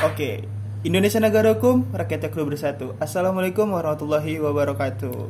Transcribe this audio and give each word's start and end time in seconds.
Oke, 0.00 0.48
Indonesia 0.80 1.20
negara 1.20 1.52
hukum, 1.52 1.84
rakyatnya 1.92 2.32
kudu 2.32 2.48
bersatu. 2.48 2.96
Assalamualaikum 3.04 3.68
warahmatullahi 3.68 4.40
wabarakatuh. 4.40 5.28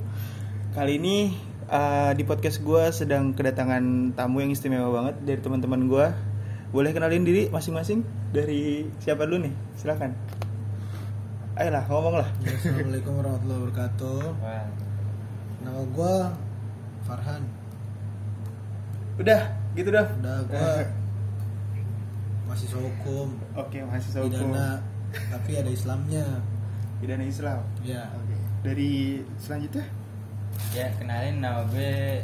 Kali 0.79 0.95
ini 0.95 1.35
uh, 1.67 2.15
di 2.15 2.23
podcast 2.23 2.62
gue 2.62 2.95
sedang 2.95 3.35
kedatangan 3.35 4.14
tamu 4.14 4.46
yang 4.46 4.54
istimewa 4.54 4.95
banget 4.95 5.19
dari 5.27 5.43
teman-teman 5.43 5.91
gue. 5.91 6.06
Boleh 6.71 6.95
kenalin 6.95 7.27
diri 7.27 7.51
masing-masing 7.51 8.06
dari 8.30 8.87
siapa 9.03 9.27
dulu 9.27 9.51
nih? 9.51 9.54
Silakan. 9.75 10.14
Ayolah, 11.59 11.91
ngomong 11.91 12.23
lah. 12.23 12.30
Ya, 12.46 12.55
Assalamualaikum 12.55 13.12
warahmatullahi 13.18 13.61
wabarakatuh. 13.66 14.23
Nama 15.66 15.82
gua 15.91 16.14
Farhan. 17.11 17.43
Udah, 19.18 19.50
gitu 19.75 19.91
dah. 19.91 20.07
Udah 20.14 20.46
gua 20.46 21.00
mahasiswa 22.51 22.80
hukum, 22.82 23.29
Oke, 23.55 23.79
mahasiswa 23.80 24.21
hukum. 24.21 24.51
pidana, 24.51 24.83
tapi 25.30 25.51
ada 25.55 25.71
Islamnya. 25.71 26.27
Pidana 26.98 27.24
Islam. 27.24 27.62
Ya. 27.80 28.11
Oke. 28.12 28.34
Dari 28.61 28.91
selanjutnya? 29.38 29.87
ya 30.74 30.91
kenalin 30.98 31.41
nama 31.41 31.62
gue 31.65 32.21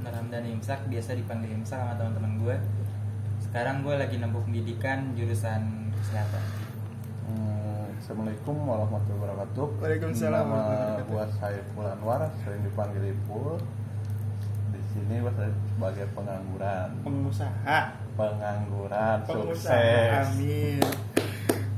Nur 0.00 0.12
Hamdan 0.12 0.44
Imsak, 0.46 0.84
biasa 0.86 1.12
dipanggil 1.12 1.50
Imsak 1.50 1.80
sama 1.80 1.96
teman-teman 1.96 2.38
gue. 2.38 2.56
Sekarang 3.40 3.82
gue 3.82 3.96
lagi 3.96 4.16
nempuh 4.16 4.40
pendidikan 4.40 5.16
jurusan 5.16 5.90
kesehatan. 5.90 6.44
Hmm, 7.26 7.88
Assalamualaikum 7.98 8.54
warahmatullahi 8.62 9.16
wabarakatuh. 9.18 9.66
Waalaikumsalam 9.80 10.40
Nama 10.40 10.54
warahmatullahi 10.54 11.02
wabarakatuh. 11.02 11.08
gua 11.10 11.24
Saiful 11.34 11.86
Anwar, 11.88 12.20
sering 12.40 12.62
dipanggil 12.62 13.02
Ipul. 13.10 13.58
Di 14.70 14.80
sini 14.92 15.14
gua 15.18 15.32
sebagai 15.34 16.06
pengangguran. 16.14 16.88
Pengusaha. 17.02 17.99
Pengangguran 18.12 19.16
pengusaha 19.22 19.76
sukses. 19.76 20.28
amin 20.28 20.80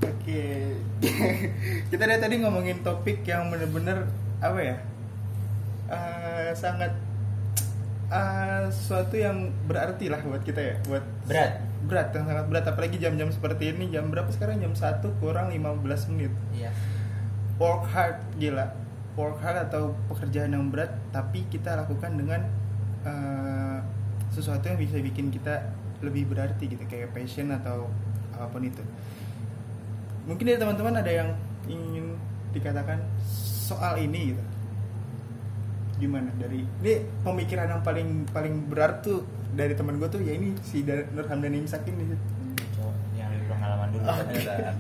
oke 0.03 0.43
kita 1.91 2.03
dari 2.03 2.19
tadi 2.19 2.35
ngomongin 2.39 2.81
topik 2.81 3.23
yang 3.23 3.49
bener-bener 3.49 4.07
apa 4.39 4.61
ya 4.61 4.77
Eh, 5.85 6.51
sangat 6.55 6.89
eh, 8.09 8.65
sesuatu 8.67 9.13
yang 9.13 9.37
berarti 9.63 10.09
lah 10.09 10.21
buat 10.21 10.41
kita 10.41 10.61
ya 10.63 10.75
buat 10.83 11.05
Berat. 11.23 11.61
berat 11.83 12.09
yang 12.13 12.25
sangat 12.25 12.47
berat 12.47 12.65
apalagi 12.65 12.97
jam-jam 12.97 13.29
seperti 13.29 13.71
ini 13.71 13.91
jam 13.91 14.09
berapa 14.09 14.31
sekarang 14.31 14.57
jam 14.59 14.73
1 14.73 14.81
kurang 15.19 15.51
15 15.51 16.09
menit 16.09 16.33
Iya. 16.51 16.73
work 17.59 17.85
hard 17.87 18.25
gila 18.35 18.73
work 19.13 19.37
hard 19.39 19.69
atau 19.69 19.93
pekerjaan 20.09 20.51
yang 20.51 20.73
berat 20.73 20.97
tapi 21.11 21.45
kita 21.47 21.77
lakukan 21.77 22.15
dengan 22.15 22.41
eh, 23.03 23.79
sesuatu 24.31 24.65
yang 24.65 24.79
bisa 24.79 24.97
bikin 24.97 25.29
kita 25.29 25.61
lebih 26.03 26.29
berarti 26.29 26.67
gitu 26.67 26.83
kayak 26.85 27.11
passion 27.11 27.49
atau 27.49 27.87
apa 28.33 28.47
pun 28.49 28.63
itu. 28.63 28.83
Mungkin 30.23 30.45
dari 30.45 30.59
teman-teman 30.59 30.99
ada 30.99 31.11
yang 31.11 31.31
ingin 31.65 32.15
dikatakan 32.51 32.99
soal 33.63 33.97
ini 33.97 34.35
gitu. 34.35 34.43
Gimana? 35.99 36.35
Dari 36.35 36.67
ini 36.67 36.93
pemikiran 37.23 37.71
yang 37.71 37.83
paling 37.83 38.27
paling 38.29 38.67
berat 38.67 39.01
tuh 39.01 39.23
dari 39.55 39.73
teman 39.73 39.97
gue 39.97 40.09
tuh 40.09 40.19
ya 40.19 40.35
ini 40.35 40.55
si 40.61 40.83
Nur 40.85 41.27
Hamdan 41.27 41.55
Imsak 41.55 41.87
ini. 41.87 42.19
Coba 42.75 42.91
yang 43.15 43.31
pengalaman 43.47 43.89
dulu. 43.91 44.03
Dan- 44.03 44.27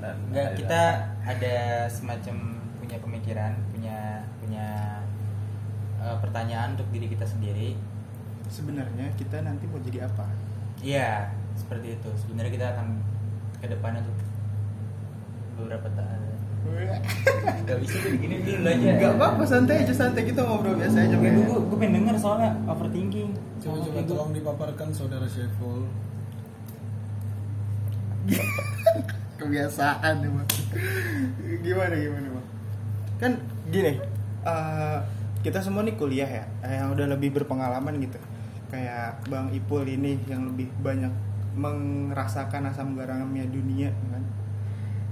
dan- 0.02 0.18
Enggak, 0.28 0.46
dan- 0.48 0.56
kita 0.58 0.82
ada 1.22 1.54
semacam 1.86 2.36
punya 2.76 2.96
pemikiran, 2.98 3.52
punya 3.70 3.98
punya 4.38 4.66
eh, 5.98 6.16
pertanyaan 6.18 6.74
untuk 6.74 6.90
diri 6.90 7.06
kita 7.06 7.22
sendiri. 7.24 7.78
sebenarnya 8.44 9.08
kita 9.16 9.40
nanti 9.40 9.64
mau 9.64 9.80
jadi 9.80 10.04
apa 10.04 10.28
Iya, 10.82 11.30
seperti 11.54 11.96
itu. 11.96 12.08
Sebenarnya 12.18 12.52
kita 12.52 12.66
akan 12.74 12.86
ke 13.62 13.66
depannya 13.70 14.02
tuh 14.02 14.16
beberapa 15.56 15.88
tahun. 15.94 16.20
Gak 17.66 17.78
bisa 17.82 17.96
tuh 18.02 18.12
gini 18.18 18.42
dulu 18.42 18.66
aja. 18.66 18.90
Gak 18.98 19.14
apa-apa 19.18 19.42
santai 19.46 19.82
aja 19.82 19.94
santai 19.94 20.22
kita 20.26 20.46
ngobrol 20.46 20.78
biasa 20.78 21.10
aja 21.10 21.16
Gue 21.18 21.30
gue 21.30 21.58
gue 21.58 21.78
pengen 21.78 22.02
denger 22.02 22.16
soalnya 22.18 22.54
overthinking. 22.66 23.30
Coba-coba 23.62 23.98
Itu. 24.02 24.10
tolong 24.14 24.30
dipaparkan 24.34 24.88
saudara 24.94 25.26
Saiful. 25.26 25.86
kebiasaan 29.42 30.22
nih 30.22 30.30
bang 30.30 30.48
gimana 31.66 31.94
gimana 31.98 32.28
bang 32.30 32.46
kan 33.18 33.32
gini 33.74 33.98
eh, 34.46 34.98
kita 35.42 35.58
semua 35.58 35.82
nih 35.82 35.98
kuliah 35.98 36.30
ya 36.30 36.44
yang 36.62 36.94
udah 36.94 37.10
lebih 37.10 37.34
berpengalaman 37.34 37.98
gitu 37.98 38.18
kayak 38.72 39.20
bang 39.28 39.52
Ipul 39.52 39.84
ini 39.84 40.16
yang 40.24 40.48
lebih 40.48 40.72
banyak 40.80 41.12
merasakan 41.52 42.72
asam 42.72 42.96
garamnya 42.96 43.44
dunia 43.52 43.92
kan 44.08 44.24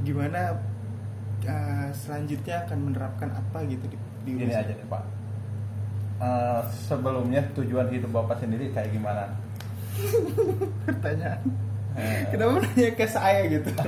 gimana 0.01 0.57
eh, 1.45 1.93
selanjutnya 1.93 2.65
akan 2.65 2.79
menerapkan 2.89 3.29
apa 3.37 3.61
gitu 3.69 3.85
di, 3.93 3.97
di 4.25 4.31
Gini 4.41 4.49
aja 4.49 4.73
deh 4.73 4.89
Pak. 4.89 5.05
Eh, 6.21 6.63
sebelumnya 6.89 7.45
tujuan 7.53 7.93
hidup 7.93 8.17
bapak 8.17 8.41
sendiri 8.41 8.73
kayak 8.73 8.97
gimana? 8.97 9.29
pertanyaan 10.89 11.45
Eh, 11.99 12.23
kenapa 12.31 12.63
nanya 12.63 12.91
ke 12.95 13.03
saya 13.03 13.51
gitu 13.51 13.67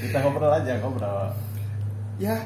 kita 0.00 0.16
ngobrol 0.22 0.54
aja 0.54 0.78
ngobrol. 0.80 1.28
ya 2.16 2.40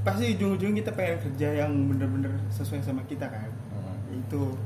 pasti 0.00 0.34
ujung-ujung 0.34 0.74
kita 0.74 0.90
pengen 0.96 1.22
kerja 1.22 1.66
yang 1.66 1.70
bener-bener 1.90 2.30
sesuai 2.50 2.82
sama 2.82 3.02
kita 3.06 3.26
kan. 3.26 3.50
Itu. 4.26 4.58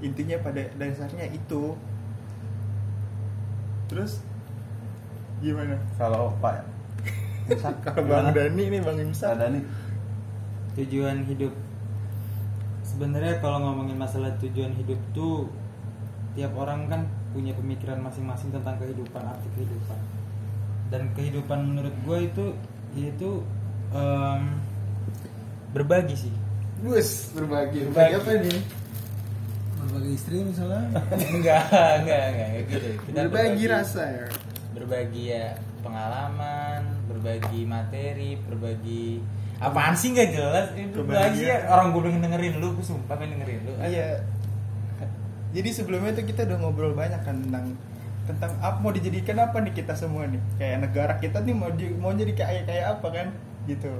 Intinya 0.00 0.38
pada 0.40 0.62
dasarnya 0.78 1.26
itu. 1.34 1.74
Terus 3.90 4.22
gimana? 5.42 5.76
Kalau 5.98 6.32
Pak 6.38 6.62
kalau 7.84 8.06
bang 8.06 8.30
Dani 8.30 8.64
nih 8.70 8.80
bang 8.80 8.98
Imsa 9.02 9.34
ada 9.34 9.50
nih 9.50 9.64
tujuan 10.78 11.26
hidup. 11.26 11.50
Sebenarnya 12.86 13.42
kalau 13.42 13.58
ngomongin 13.62 13.98
masalah 13.98 14.30
tujuan 14.38 14.74
hidup 14.78 14.98
tuh 15.14 15.50
tiap 16.38 16.54
orang 16.54 16.86
kan 16.86 17.10
punya 17.34 17.54
pemikiran 17.54 17.98
masing-masing 18.02 18.54
tentang 18.54 18.78
kehidupan 18.78 19.22
arti 19.22 19.48
kehidupan. 19.58 20.00
Dan 20.90 21.02
kehidupan 21.14 21.58
menurut 21.74 21.94
gue 22.06 22.18
itu 22.26 22.46
yaitu 22.98 23.42
em, 23.94 24.58
berbagi 25.74 26.14
sih. 26.14 26.34
Bus 26.82 27.34
berbagi. 27.34 27.90
Berbagi. 27.90 28.14
apa 28.18 28.30
nih 28.42 28.58
Berbagai 29.90 30.12
istri 30.14 30.36
misalnya. 30.46 30.86
enggak 31.34 31.62
enggak 32.06 32.22
enggak 32.30 32.48
gitu. 32.70 32.88
Kita 33.10 33.18
berbagi 33.26 33.64
rasa 33.66 34.02
ya? 34.06 34.26
Berbagi 34.70 35.22
ya 35.34 35.46
pengalaman 35.82 36.80
berbagi 37.10 37.66
materi 37.66 38.38
berbagi 38.38 39.18
apaan 39.58 39.98
sih 39.98 40.14
nggak 40.14 40.30
jelas? 40.30 40.66
Itu 40.78 41.02
berbagi 41.02 41.42
ya. 41.42 41.66
Orang 41.74 41.90
gue 41.90 42.06
pengen 42.06 42.22
dengerin 42.22 42.54
lu 42.62 42.78
gue 42.78 42.86
sumpah 42.86 43.18
pengen 43.18 43.42
dengerin 43.42 43.60
lu. 43.66 43.72
Iya. 43.82 44.22
Jadi 45.50 45.68
sebelumnya 45.74 46.14
tuh 46.14 46.24
kita 46.30 46.46
udah 46.46 46.56
ngobrol 46.62 46.94
banyak 46.94 47.26
kan 47.26 47.34
tentang 47.42 47.74
tentang 48.30 48.54
apa 48.62 48.78
mau 48.78 48.94
dijadikan 48.94 49.42
apa 49.42 49.58
nih 49.58 49.74
kita 49.74 49.98
semua 49.98 50.30
nih? 50.30 50.38
Kayak 50.54 50.78
negara 50.86 51.14
kita 51.18 51.42
nih 51.42 51.54
mau 51.58 51.74
di, 51.74 51.90
mau 51.98 52.14
jadi 52.14 52.30
kayak 52.30 52.62
kayak 52.70 52.86
apa 52.94 53.08
kan? 53.10 53.28
Gitu 53.66 53.90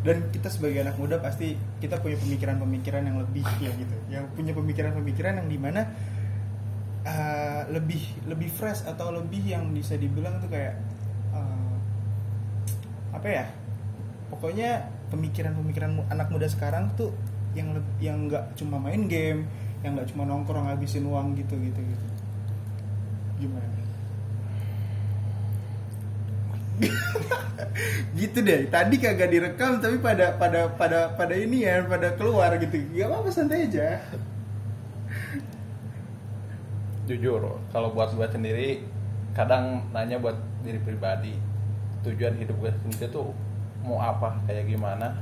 dan 0.00 0.32
kita 0.32 0.48
sebagai 0.48 0.80
anak 0.80 0.96
muda 0.96 1.20
pasti 1.20 1.54
kita 1.80 2.00
punya 2.00 2.16
pemikiran-pemikiran 2.16 3.02
yang 3.04 3.18
lebih 3.20 3.44
ya 3.60 3.70
gitu. 3.76 3.96
Yang 4.08 4.24
punya 4.32 4.52
pemikiran-pemikiran 4.56 5.44
yang 5.44 5.48
di 5.48 5.58
mana 5.60 5.82
uh, 7.04 7.62
lebih 7.68 8.00
lebih 8.24 8.48
fresh 8.48 8.88
atau 8.88 9.12
lebih 9.12 9.44
yang 9.44 9.68
bisa 9.76 10.00
dibilang 10.00 10.40
tuh 10.40 10.48
kayak 10.48 10.80
uh, 11.36 11.74
apa 13.12 13.28
ya? 13.28 13.46
Pokoknya 14.32 14.88
pemikiran-pemikiran 15.12 16.08
anak 16.08 16.32
muda 16.32 16.48
sekarang 16.48 16.94
tuh 16.96 17.12
yang 17.54 17.82
yang 17.98 18.30
nggak 18.30 18.54
cuma 18.54 18.78
main 18.78 19.10
game 19.10 19.46
yang 19.82 19.98
nggak 19.98 20.08
cuma 20.14 20.22
nongkrong 20.28 20.70
ngabisin 20.70 21.02
uang 21.08 21.34
gitu 21.34 21.56
gitu 21.58 21.80
gitu 21.82 22.06
gimana 23.40 23.69
gitu 28.18 28.38
deh. 28.40 28.66
Tadi 28.68 28.94
kagak 28.96 29.30
direkam 29.30 29.78
tapi 29.78 30.00
pada 30.00 30.34
pada 30.36 30.72
pada 30.74 31.12
pada 31.14 31.34
ini 31.36 31.64
ya 31.64 31.84
pada 31.84 32.16
keluar 32.16 32.56
gitu. 32.58 32.80
Gak 32.96 33.06
apa 33.08 33.16
apa 33.20 33.28
santai 33.30 33.68
aja. 33.68 34.00
Jujur 37.06 37.58
kalau 37.74 37.90
buat 37.90 38.14
gue 38.14 38.28
sendiri 38.30 38.86
kadang 39.34 39.86
nanya 39.90 40.18
buat 40.18 40.36
diri 40.62 40.78
pribadi 40.82 41.34
tujuan 42.06 42.38
hidup 42.38 42.56
gue 42.60 42.70
sendiri 42.86 43.10
tuh 43.10 43.34
mau 43.82 44.00
apa 44.00 44.38
kayak 44.46 44.68
gimana? 44.68 45.16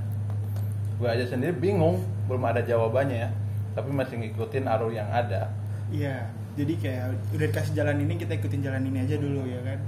Gue 0.98 1.08
aja 1.10 1.24
sendiri 1.26 1.54
bingung 1.54 2.02
belum 2.26 2.44
ada 2.44 2.60
jawabannya 2.62 3.28
ya. 3.28 3.30
Tapi 3.78 3.94
masih 3.94 4.18
ngikutin 4.18 4.66
arus 4.66 4.92
yang 4.94 5.08
ada. 5.10 5.48
Iya 5.88 6.38
jadi 6.58 6.74
kayak 6.74 7.04
udah 7.38 7.46
dikasih 7.54 7.72
jalan 7.78 7.96
ini 8.02 8.14
kita 8.18 8.34
ikutin 8.34 8.60
jalan 8.66 8.82
ini 8.82 8.98
aja 9.06 9.14
dulu 9.14 9.46
ya 9.46 9.62
kan 9.62 9.78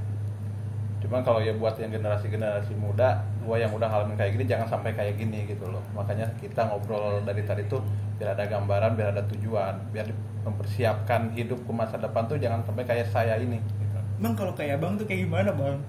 cuman 1.00 1.24
kalau 1.24 1.40
ya 1.40 1.56
buat 1.56 1.80
yang 1.80 1.88
generasi 1.90 2.28
generasi 2.28 2.76
muda 2.76 3.24
gue 3.40 3.56
yang 3.56 3.72
udah 3.72 3.88
ngalamin 3.88 4.16
kayak 4.20 4.36
gini 4.36 4.44
jangan 4.44 4.68
sampai 4.68 4.92
kayak 4.92 5.16
gini 5.16 5.48
gitu 5.48 5.64
loh 5.64 5.80
makanya 5.96 6.28
kita 6.38 6.68
ngobrol 6.68 7.24
dari 7.24 7.40
tadi 7.42 7.64
tuh 7.66 7.80
biar 8.20 8.36
ada 8.36 8.44
gambaran 8.44 9.00
biar 9.00 9.08
ada 9.16 9.24
tujuan 9.32 9.80
biar 9.90 10.12
mempersiapkan 10.44 11.32
hidup 11.32 11.64
ke 11.64 11.72
masa 11.72 11.96
depan 11.96 12.28
tuh 12.28 12.36
jangan 12.36 12.60
sampai 12.68 12.84
kayak 12.84 13.08
saya 13.08 13.40
ini 13.40 13.56
gitu. 13.56 13.98
bang 14.20 14.34
kalau 14.36 14.52
kayak 14.52 14.76
abang 14.76 15.00
tuh 15.00 15.08
kayak 15.08 15.24
gimana 15.24 15.50
bang 15.56 15.76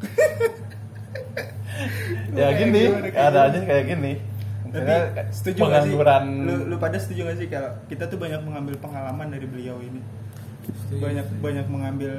ya 2.31 2.47
Kayak 2.47 2.53
gini 2.59 2.81
gimana, 2.87 3.07
kayak 3.11 3.15
ada 3.19 3.31
gimana? 3.31 3.47
aja 3.51 3.59
kayak 3.67 3.85
gini 3.87 4.13
tapi 4.71 4.93
setuju 5.35 5.59
gak 5.67 5.83
sih 5.83 5.93
lu, 6.47 6.53
lu 6.71 6.75
pada 6.79 6.95
setuju 6.95 7.21
gak 7.27 7.37
sih 7.43 7.47
kalau 7.51 7.71
kita 7.91 8.07
tuh 8.07 8.15
banyak 8.15 8.39
mengambil 8.47 8.75
pengalaman 8.79 9.27
dari 9.27 9.43
beliau 9.43 9.75
ini 9.83 9.99
Setuju, 10.87 11.01
banyak 11.03 11.25
setuju. 11.27 11.41
banyak 11.43 11.67
mengambil 11.67 12.13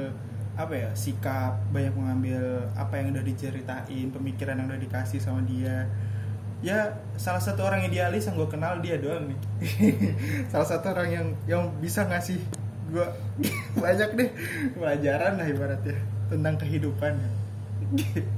apa 0.53 0.73
ya 0.77 0.89
sikap 0.93 1.57
banyak 1.73 1.93
mengambil 1.97 2.69
apa 2.77 3.01
yang 3.01 3.09
udah 3.09 3.25
diceritain 3.25 4.13
pemikiran 4.13 4.53
yang 4.61 4.69
udah 4.69 4.81
dikasih 4.81 5.17
sama 5.17 5.41
dia. 5.49 5.89
Ya 6.63 6.95
salah 7.19 7.41
satu 7.43 7.65
orang 7.65 7.83
idealis 7.83 8.29
yang 8.29 8.39
gue 8.39 8.47
kenal 8.47 8.79
dia 8.79 8.95
doang 8.95 9.27
nih. 9.27 9.39
Salah 10.51 10.63
satu 10.63 10.95
orang 10.95 11.09
yang 11.11 11.27
yang 11.43 11.63
bisa 11.83 12.07
ngasih 12.07 12.39
gue 12.87 13.07
banyak 13.83 14.09
deh. 14.15 14.29
Pelajaran 14.71 15.43
lah 15.43 15.47
ibaratnya 15.49 15.99
tentang 16.31 16.55
kehidupan. 16.55 17.19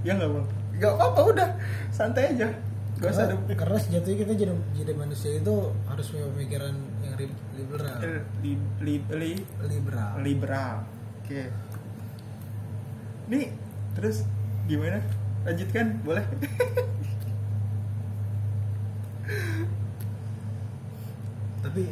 Ya 0.01 0.17
nggak 0.17 0.31
bang? 0.31 0.47
Nggak 0.81 0.91
apa-apa 0.97 1.21
udah. 1.37 1.49
Santai 1.93 2.33
aja. 2.33 2.49
Gak 2.95 3.11
usah 3.11 3.27
karena, 3.27 3.43
ada 3.43 3.53
karena 3.59 3.77
sejatinya 3.77 4.17
kita 4.23 4.33
jadi 4.39 4.53
jadi 4.71 4.93
manusia 4.95 5.31
itu 5.35 5.55
harus 5.83 6.05
punya 6.15 6.25
pemikiran 6.31 6.73
yang 7.03 7.15
liberal. 7.59 7.95
Li, 8.39 8.53
li, 8.81 8.95
li, 9.11 9.31
liberal. 9.67 10.11
liberal. 10.23 10.75
Oke 11.21 11.51
nih 13.25 13.49
terus 13.97 14.25
gimana? 14.69 15.01
Lanjutkan 15.45 16.01
boleh? 16.01 16.25
Tapi 21.65 21.83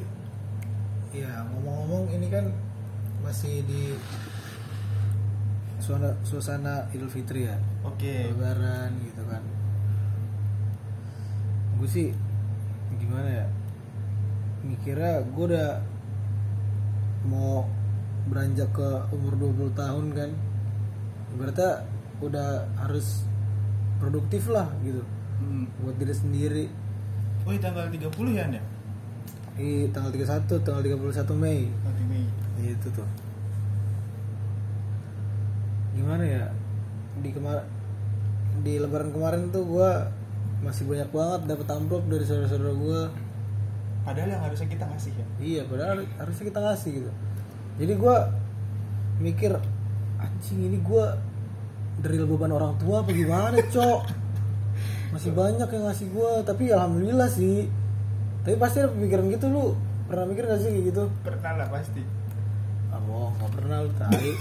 ya 1.13 1.45
ngomong-ngomong 1.49 2.09
ini 2.13 2.27
kan 2.29 2.49
masih 3.25 3.65
di 3.65 3.97
suasana 5.81 6.17
suasana 6.25 6.85
Idul 6.93 7.09
Fitri 7.09 7.49
ya? 7.49 7.57
Oke. 7.85 8.29
Lebaran 8.33 8.93
gitu 9.01 9.21
kan. 9.25 9.41
Gue 11.81 11.89
sih 11.89 12.09
gimana 13.01 13.29
ya? 13.43 13.45
Mikirnya 14.63 15.25
gue 15.25 15.45
udah 15.49 15.81
mau 17.27 17.67
beranjak 18.29 18.71
ke 18.71 18.89
umur 19.11 19.35
20 19.35 19.75
tahun 19.75 20.05
kan 20.15 20.31
berarti 21.35 21.67
udah 22.23 22.67
harus 22.79 23.25
produktif 23.99 24.47
lah 24.49 24.69
gitu. 24.85 25.03
Hmm. 25.43 25.67
buat 25.83 25.97
diri 25.99 26.15
sendiri. 26.15 26.65
Oh 27.43 27.51
iya, 27.51 27.59
tanggal 27.59 27.91
30 27.91 28.07
ya 28.31 28.47
Anda? 28.47 28.61
di 29.53 29.85
tanggal 29.93 30.09
31 30.09 30.65
tanggal 30.65 30.81
31 30.81 31.37
Mei. 31.37 31.69
Nanti 31.69 32.03
Mei. 32.09 32.25
Itu 32.65 32.89
tuh. 32.89 33.05
Gimana 35.93 36.23
ya? 36.25 36.43
Di 37.21 37.29
kemar 37.29 37.61
di 38.65 38.81
lebaran 38.81 39.13
kemarin 39.13 39.53
tuh 39.53 39.65
gua 39.65 40.09
masih 40.65 40.87
banyak 40.89 41.09
banget 41.13 41.41
dapat 41.45 41.67
amplop 41.69 42.03
dari 42.09 42.25
saudara-saudara 42.25 42.73
gua. 42.73 43.01
Padahal 44.03 44.29
yang 44.35 44.43
harusnya 44.43 44.67
kita 44.67 44.85
ngasih 44.89 45.11
ya? 45.13 45.25
Iya 45.37 45.61
padahal 45.69 45.97
harusnya 46.17 46.45
kita 46.49 46.59
ngasih 46.59 46.91
gitu. 46.97 47.11
Jadi 47.77 47.93
gua 47.93 48.33
mikir 49.21 49.53
anjing 50.23 50.59
ini 50.71 50.77
gua 50.79 51.19
dari 51.99 52.17
beban 52.23 52.55
orang 52.55 52.73
tua 52.79 53.03
apa 53.03 53.11
gimana 53.11 53.59
cok? 53.59 54.01
Masih 55.13 55.31
banyak 55.35 55.67
yang 55.69 55.83
ngasih 55.85 56.07
gua 56.15 56.41
tapi 56.47 56.71
alhamdulillah 56.71 57.29
sih. 57.29 57.67
Tapi 58.43 58.55
pasti 58.59 58.83
ada 58.83 58.89
pemikiran 58.91 59.27
gitu 59.31 59.45
lu. 59.51 59.75
Pernah 60.07 60.25
mikir 60.27 60.43
gak 60.47 60.59
sih 60.59 60.69
kayak 60.71 60.85
gitu? 60.91 61.03
Pernah 61.23 61.51
lah 61.59 61.67
pasti. 61.71 62.01
Ah 62.91 62.99
bohong 63.03 63.35
gak 63.39 63.51
pernah 63.55 63.77
lu 63.83 63.91
tai. 63.99 64.31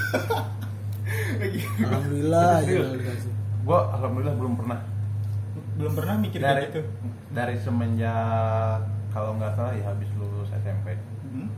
Alhamdulillah 1.82 2.55
dikasih. 2.67 3.32
Gua 3.62 3.78
alhamdulillah 3.94 4.35
belum 4.38 4.55
pernah. 4.58 4.78
Belum 5.78 5.93
pernah 5.99 6.14
mikir 6.19 6.40
dari 6.40 6.67
gitu? 6.70 6.82
dari 7.32 7.56
semenjak 7.56 8.85
kalau 9.08 9.37
nggak 9.40 9.56
salah 9.56 9.73
ya 9.73 9.88
habis 9.88 10.08
lulus 10.20 10.52
SMP 10.52 10.96
Hmm? 11.32 11.49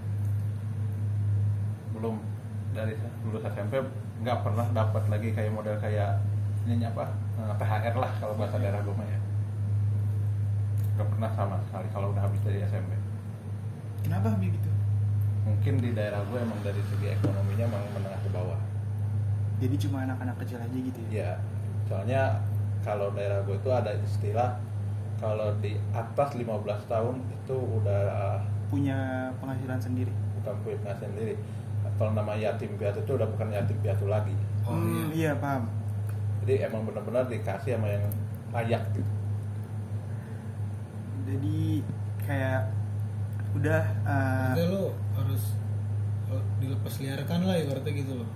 belum 1.99 2.23
dari 2.71 2.95
lulus 3.27 3.43
SMP 3.43 3.83
nggak 4.23 4.39
pernah 4.47 4.67
dapat 4.71 5.03
lagi 5.11 5.29
kayak 5.35 5.51
model 5.51 5.75
kayak 5.83 6.23
ini 6.65 6.85
apa 6.87 7.11
eh, 7.41 7.55
THR 7.59 7.97
lah 7.99 8.13
kalau 8.23 8.35
bahasa 8.39 8.57
daerah 8.61 8.81
gue 8.85 8.95
mah 8.95 9.09
ya. 9.09 9.19
Nggak 10.95 11.09
pernah 11.11 11.31
sama 11.35 11.57
sekali 11.67 11.89
kalau 11.91 12.15
udah 12.15 12.23
habis 12.23 12.41
dari 12.47 12.63
SMP 12.63 12.95
kenapa 14.05 14.37
begitu 14.37 14.69
mungkin 15.49 15.81
di 15.81 15.91
daerah 15.97 16.21
gue 16.29 16.39
emang 16.41 16.61
dari 16.61 16.81
segi 16.93 17.17
ekonominya 17.17 17.65
emang 17.69 17.85
menengah 17.93 18.21
ke 18.21 18.31
bawah. 18.33 18.61
Jadi 19.61 19.77
cuma 19.77 20.05
anak-anak 20.05 20.37
kecil 20.41 20.57
aja 20.61 20.73
gitu 20.73 21.01
ya? 21.13 21.17
Ya 21.21 21.31
soalnya 21.85 22.41
kalau 22.81 23.13
daerah 23.13 23.45
gue 23.45 23.57
itu 23.57 23.69
ada 23.69 23.93
istilah 24.01 24.57
kalau 25.21 25.53
di 25.61 25.77
atas 25.93 26.33
15 26.33 26.49
tahun 26.89 27.17
itu 27.21 27.57
udah 27.57 28.41
punya 28.73 29.29
penghasilan 29.41 29.81
sendiri? 29.81 30.13
Bukan 30.41 30.55
punya 30.65 30.77
penghasilan 30.81 31.13
sendiri 31.13 31.35
kalau 31.95 32.11
nama 32.13 32.35
yatim 32.35 32.75
piatu 32.75 33.01
itu 33.01 33.13
udah 33.15 33.29
bukan 33.29 33.49
yatim 33.51 33.79
piatu 33.79 34.07
lagi. 34.07 34.35
Oh, 34.65 34.75
Hmm, 34.75 35.09
iya. 35.11 35.33
paham. 35.37 35.69
Jadi 36.43 36.61
emang 36.63 36.85
benar-benar 36.85 37.25
dikasih 37.27 37.77
sama 37.77 37.89
yang 37.89 38.05
layak 38.51 38.83
gitu. 38.93 39.11
Jadi 41.25 41.81
kayak 42.21 42.69
udah 43.55 43.83
uh, 44.05 44.53
Maksudnya 44.53 44.67
lu 44.69 44.85
harus 45.15 45.43
oh, 46.29 46.43
dilepas 46.59 46.95
liarkan 47.01 47.41
lah 47.47 47.57
ibaratnya 47.57 47.93
gitu 47.95 48.13
loh. 48.19 48.29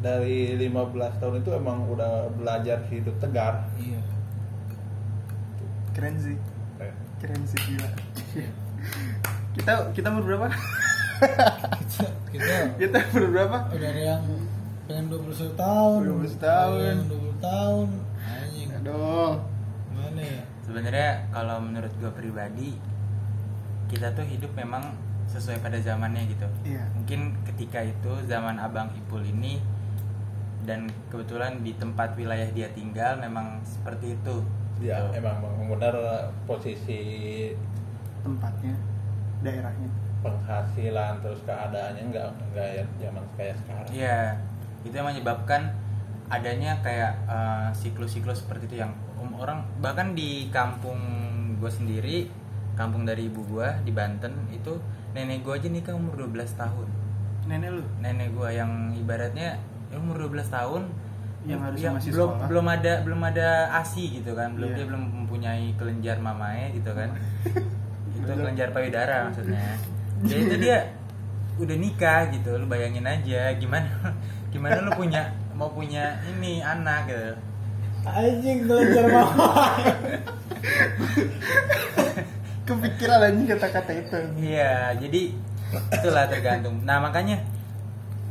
Dari 0.00 0.56
15 0.56 1.20
tahun 1.20 1.34
itu 1.40 1.50
emang 1.52 1.84
udah 1.86 2.30
belajar 2.32 2.80
hidup 2.88 3.16
tegar. 3.18 3.66
Iya. 3.76 4.00
keren 5.90 6.16
sih. 6.16 6.36
Eh, 6.78 6.94
keren 7.18 7.42
sih 7.44 7.58
gila. 7.66 7.88
Kita 9.50 9.92
kita 9.92 10.08
umur 10.08 10.24
berapa 10.24 10.46
kita 12.30 12.78
kita 12.78 12.98
berapa? 13.12 13.56
udah 13.70 13.88
ada 13.90 14.02
yang 14.16 14.22
pengen 14.86 15.06
21 15.10 15.54
tahun. 15.58 16.00
21 16.06 16.38
tahun. 16.38 16.78
ada 16.78 16.86
yang 16.86 17.02
20 17.06 17.38
tahun. 17.42 17.86
Anjing. 18.20 18.68
Aduh. 18.82 19.32
Mana 19.94 20.22
ya? 20.22 20.42
Sebenarnya 20.66 21.10
kalau 21.34 21.56
menurut 21.62 21.92
gue 21.98 22.10
pribadi 22.14 22.70
kita 23.90 24.14
tuh 24.14 24.22
hidup 24.22 24.54
memang 24.54 24.94
sesuai 25.26 25.58
pada 25.62 25.78
zamannya 25.82 26.26
gitu. 26.30 26.46
Iya. 26.66 26.86
Mungkin 26.94 27.34
ketika 27.46 27.82
itu 27.82 28.12
zaman 28.26 28.58
abang 28.58 28.90
Ipul 28.94 29.22
ini 29.22 29.58
dan 30.66 30.86
kebetulan 31.10 31.62
di 31.66 31.74
tempat 31.74 32.14
wilayah 32.14 32.46
dia 32.54 32.70
tinggal 32.70 33.18
memang 33.18 33.58
seperti 33.66 34.14
itu. 34.14 34.42
Ya 34.80 34.96
Gitu. 35.10 35.20
emang 35.20 35.44
benar 35.68 35.94
posisi 36.48 37.00
tempatnya 38.24 38.72
daerahnya 39.44 39.88
penghasilan 40.20 41.20
terus 41.20 41.40
keadaannya 41.42 42.02
nggak 42.08 42.26
nggak 42.52 42.68
ya 42.70 42.84
zaman 42.98 43.24
kayak 43.34 43.56
sekarang 43.58 43.88
Iya, 43.90 44.20
itu 44.82 44.92
yang 44.92 45.08
menyebabkan 45.08 45.62
adanya 46.28 46.78
kayak 46.80 47.12
eh, 47.26 47.68
siklus-siklus 47.72 48.44
seperti 48.44 48.64
itu 48.66 48.76
yang 48.78 48.92
um, 49.16 49.34
orang 49.34 49.60
bahkan 49.78 50.12
di 50.12 50.46
kampung 50.48 51.00
gue 51.56 51.68
sendiri, 51.68 52.30
kampung 52.72 53.02
dari 53.02 53.26
ibu 53.26 53.42
gue 53.44 53.68
di 53.82 53.90
Banten 53.90 54.32
itu 54.48 54.78
nenek 55.10 55.42
gue 55.42 55.52
aja 55.52 55.66
nikah 55.66 55.92
umur 55.92 56.24
12 56.24 56.54
tahun. 56.54 56.88
nenek 57.42 57.70
lu 57.72 57.82
Nenek 57.98 58.30
gue 58.30 58.48
yang 58.52 58.70
ibaratnya 58.94 59.58
ya 59.88 59.96
umur 59.96 60.22
12 60.22 60.46
tahun 60.48 60.82
Yang 61.42 61.50
ya, 61.50 61.64
harusnya 61.66 61.90
masih 61.90 62.10
belum 62.12 62.28
sekolah. 62.30 62.46
belum 62.46 62.66
ada 62.68 62.92
belum 63.00 63.20
ada 63.24 63.48
ASI 63.74 64.04
gitu 64.14 64.30
kan, 64.32 64.52
belum 64.54 64.70
Iya. 64.70 64.76
dia 64.76 64.86
belum 64.86 65.02
mempunyai 65.18 65.66
kelenjar 65.74 66.16
mamae 66.20 66.70
gitu 66.72 66.92
kan. 66.92 67.10
itu 68.14 68.28
kelenjar 68.30 68.68
payudara 68.70 69.26
maksudnya. 69.26 69.74
Ya 70.26 70.36
itu 70.36 70.54
dia 70.60 70.78
udah 71.60 71.76
nikah 71.76 72.32
gitu, 72.32 72.56
lu 72.56 72.64
bayangin 72.68 73.04
aja 73.04 73.52
gimana 73.60 73.88
gimana 74.52 74.80
lu 74.80 74.90
punya 74.96 75.28
mau 75.52 75.68
punya 75.68 76.16
ini 76.24 76.64
anak 76.64 77.04
gitu. 77.12 77.36
anjing 78.00 78.64
belajar 78.64 79.04
mama 79.12 79.76
kepikiran 82.64 83.20
anjing 83.28 83.46
kata-kata 83.50 83.92
itu 83.92 84.18
Iya, 84.40 84.96
jadi 84.96 85.36
itulah 86.00 86.24
tergantung. 86.30 86.80
Nah, 86.86 87.02
makanya 87.02 87.44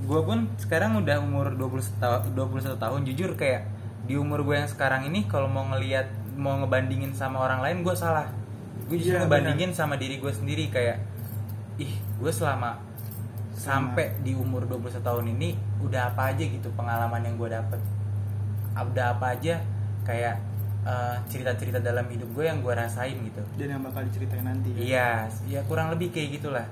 gue 0.04 0.22
pun 0.26 0.50
sekarang 0.58 0.98
udah 1.00 1.22
umur 1.22 1.54
21 1.54 2.02
tahun, 2.02 2.22
21 2.34 2.82
tahun 2.82 3.02
jujur 3.14 3.32
kayak 3.38 3.70
di 4.10 4.18
umur 4.18 4.42
gue 4.42 4.58
yang 4.58 4.70
sekarang 4.72 5.06
ini 5.06 5.30
kalau 5.30 5.46
mau 5.46 5.70
ngelihat 5.70 6.10
mau 6.34 6.58
ngebandingin 6.58 7.14
sama 7.14 7.46
orang 7.46 7.62
lain 7.62 7.86
gue 7.86 7.94
salah. 7.94 8.32
Gue 8.90 8.98
justru 8.98 9.22
Iya, 9.22 9.28
ngebandingin 9.28 9.72
sama 9.76 10.00
diri 10.00 10.18
gue 10.18 10.34
sendiri 10.34 10.72
kayak 10.74 10.98
ih, 11.80 11.94
gue 12.20 12.32
selama 12.32 12.76
sampai 13.56 14.16
di 14.24 14.36
umur 14.36 14.64
21 14.68 15.04
tahun 15.04 15.26
ini 15.36 15.56
udah 15.84 16.16
apa 16.16 16.32
aja 16.32 16.44
gitu 16.48 16.72
pengalaman 16.80 17.20
yang 17.20 17.36
gue 17.36 17.52
dapet 17.52 17.80
udah 18.80 19.20
apa 19.20 19.36
aja 19.36 19.60
kayak 20.08 20.40
eh, 20.88 21.16
cerita-cerita 21.28 21.84
dalam 21.84 22.08
hidup 22.08 22.32
gue 22.32 22.48
yang 22.48 22.64
gue 22.64 22.72
rasain 22.72 23.20
gitu 23.20 23.44
dan 23.60 23.68
yang 23.76 23.82
bakal 23.84 24.00
diceritain 24.08 24.48
nanti 24.48 24.72
kan? 24.72 24.80
Iya, 24.80 25.10
ya 25.52 25.60
kurang 25.68 25.92
lebih 25.92 26.16
kayak 26.16 26.40
gitulah. 26.40 26.68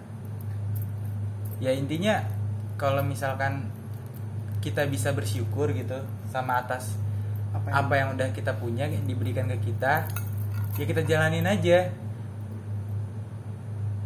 Ya 1.59 1.75
intinya 1.75 2.23
kalau 2.79 3.03
misalkan 3.03 3.67
kita 4.63 4.85
bisa 4.87 5.11
bersyukur 5.11 5.73
gitu 5.73 5.97
sama 6.29 6.61
atas 6.61 6.95
Apa 7.55 7.71
apa 7.71 7.93
yang- 7.97 8.11
yang, 8.13 8.19
udah 8.19 8.27
kita 8.35 8.51
punya 8.59 8.85
yang 8.85 9.07
diberikan 9.07 9.47
ke 9.47 9.71
kita 9.71 10.05
ya 10.77 10.85
kita 10.85 11.01
jalanin 11.07 11.47
aja 11.47 11.89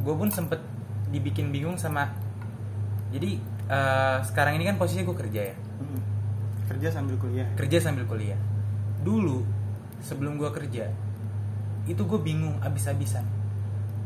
gue 0.02 0.14
pun 0.16 0.30
sempet 0.32 0.62
dibikin 1.12 1.52
bingung 1.52 1.76
sama 1.76 2.10
jadi 3.12 3.38
eh, 3.68 4.18
sekarang 4.24 4.58
ini 4.58 4.66
kan 4.72 4.80
posisinya 4.80 5.06
gue 5.12 5.18
kerja 5.28 5.42
ya. 5.54 5.56
Mm. 5.84 6.02
kerja 6.72 6.88
sambil 6.88 7.20
kuliah. 7.20 7.48
Kerja 7.60 7.78
sambil 7.84 8.08
kuliah. 8.08 8.40
Dulu 9.04 9.44
sebelum 10.00 10.40
gue 10.40 10.48
kerja 10.56 10.88
itu 11.84 12.02
gue 12.08 12.20
bingung 12.24 12.56
abis-abisan. 12.64 13.28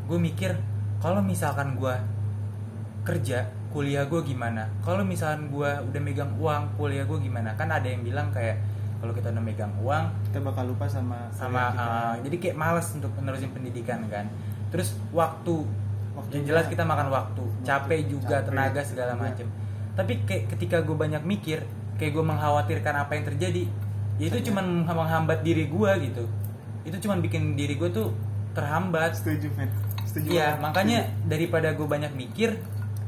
Gue 0.09 0.17
mikir 0.17 0.57
kalau 0.97 1.21
misalkan 1.21 1.77
gue 1.77 1.93
kerja 3.05 3.53
kuliah 3.69 4.09
gue 4.09 4.17
gimana? 4.25 4.65
Kalau 4.81 5.05
misalkan 5.05 5.53
gue 5.53 5.69
udah 5.69 6.01
megang 6.01 6.33
uang 6.41 6.73
kuliah 6.81 7.05
gue 7.05 7.21
gimana? 7.21 7.53
Kan 7.53 7.69
ada 7.69 7.85
yang 7.85 8.01
bilang 8.01 8.33
kayak 8.33 8.57
kalau 8.97 9.13
kita 9.13 9.29
udah 9.29 9.43
megang 9.45 9.73
uang 9.85 10.09
kita 10.25 10.41
bakal 10.41 10.65
lupa 10.65 10.89
sama 10.89 11.29
sama 11.29 11.69
kita. 11.69 11.85
uh, 11.85 12.15
jadi 12.25 12.35
kayak 12.41 12.57
males 12.57 12.87
untuk 12.97 13.13
menerusin 13.21 13.53
pendidikan 13.53 14.01
kan. 14.09 14.25
Terus 14.73 14.97
waktu 15.13 15.84
Waktunya- 16.15 16.33
yang 16.33 16.45
jelas 16.47 16.65
kita 16.65 16.83
makan 16.83 17.07
waktu 17.09 17.43
capek 17.61 17.99
juga 18.07 18.39
Capek. 18.39 18.47
tenaga 18.47 18.81
segala 18.81 19.13
Iya. 19.13 19.21
macem. 19.21 19.47
Tapi 19.93 20.13
kayak 20.23 20.43
ketika 20.49 20.77
gue 20.79 20.95
banyak 20.95 21.23
mikir 21.23 21.59
kayak 21.95 22.11
gue 22.11 22.25
mengkhawatirkan 22.25 22.93
apa 22.97 23.11
yang 23.13 23.25
terjadi 23.25 23.63
ya 24.15 24.25
itu 24.25 24.47
cuman 24.47 24.83
menghambat 24.85 25.39
diri 25.41 25.65
gue 25.65 25.91
gitu. 26.03 26.23
Itu 26.83 26.97
cuman 26.99 27.19
bikin 27.19 27.55
diri 27.55 27.75
gue 27.75 27.89
tuh 27.89 28.11
terhambat. 28.51 29.15
Setuju 29.15 29.51
men 29.53 29.67
setuju 30.05 30.31
Iya 30.31 30.55
banget. 30.55 30.63
makanya 30.63 30.99
daripada 31.25 31.71
gue 31.71 31.83
banyak 31.85 32.11
mikir 32.13 32.55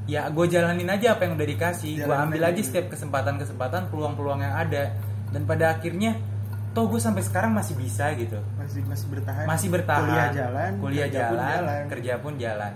ya 0.04 0.28
gue 0.28 0.46
jalanin 0.48 0.88
aja 0.88 1.16
apa 1.16 1.24
yang 1.24 1.36
udah 1.36 1.48
dikasih. 1.48 2.04
Gue 2.04 2.16
ambil 2.16 2.42
aja 2.42 2.50
aja. 2.50 2.58
gitu. 2.58 2.68
setiap 2.70 2.86
kesempatan-kesempatan 2.90 3.88
peluang-peluang 3.88 4.42
yang 4.42 4.56
ada. 4.58 4.96
Dan 5.28 5.44
pada 5.44 5.72
akhirnya 5.74 6.16
toh 6.72 6.88
gue 6.88 7.00
sampai 7.00 7.20
sekarang 7.20 7.52
masih 7.52 7.76
bisa 7.76 8.12
gitu. 8.14 8.40
Masih 8.56 8.84
masih 8.84 9.08
bertahan. 9.10 9.44
Masih 9.44 9.68
bertahan. 9.68 10.04
Kuliah 10.08 10.30
jalan 10.32 10.72
kuliah 10.78 11.08
kerja 11.08 11.24
pun 11.26 11.38
jalan, 11.40 11.84
kerja 11.88 12.14
pun 12.18 12.34
jalan 12.38 12.74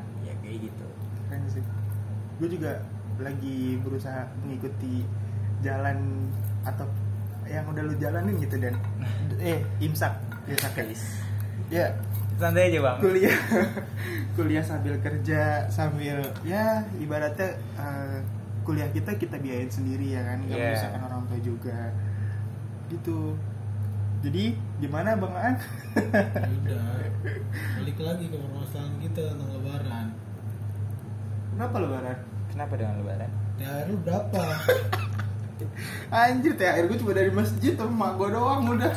gue 2.41 2.49
juga 2.49 2.73
lagi 3.21 3.77
berusaha 3.85 4.25
mengikuti 4.41 5.05
jalan 5.61 6.25
atau 6.65 6.89
yang 7.45 7.69
udah 7.69 7.85
lu 7.85 7.93
jalanin 8.01 8.33
gitu 8.41 8.57
dan. 8.57 8.73
Eh 9.41 9.61
imsak. 9.77 10.13
Imsak 10.49 10.73
ya? 10.73 10.85
Ya. 11.69 11.87
Santai 12.41 12.73
aja 12.73 12.81
bang. 12.81 12.97
Kuliah. 12.97 13.37
Kuliah 14.37 14.65
sambil 14.65 14.97
kerja 14.97 15.69
sambil 15.69 16.17
ya 16.41 16.81
ibaratnya 16.97 17.53
eh, 17.77 18.17
kuliah 18.65 18.89
kita 18.89 19.13
kita 19.17 19.37
biayain 19.37 19.69
sendiri 19.69 20.17
ya 20.17 20.21
kan? 20.25 20.41
Nggak 20.41 20.57
Iya. 20.57 20.65
menyusahkan 20.73 21.01
orang 21.05 21.21
tua 21.29 21.39
juga. 21.45 21.79
Gitu. 22.89 23.37
Jadi 24.25 24.43
gimana 24.81 25.13
bang 25.13 25.33
Aan? 25.37 25.55
Udah. 26.65 27.05
Balik 27.77 27.97
lagi 28.01 28.25
ke 28.29 28.37
permasalahan 28.37 28.93
kita 28.97 29.21
tentang 29.29 29.49
lebaran. 29.53 30.07
Kenapa 31.53 31.75
lebaran 31.77 32.17
kenapa 32.51 32.73
dengan 32.75 32.99
lebaran 32.99 33.31
THR 33.57 33.85
lu 33.89 33.97
berapa? 34.03 34.43
Anjir 36.11 36.53
THR 36.57 36.85
gue 36.89 36.97
cuma 36.99 37.13
dari 37.15 37.31
masjid 37.31 37.73
sama 37.77 37.93
mak 37.93 38.11
gue 38.19 38.29
doang 38.33 38.63
udah. 38.75 38.93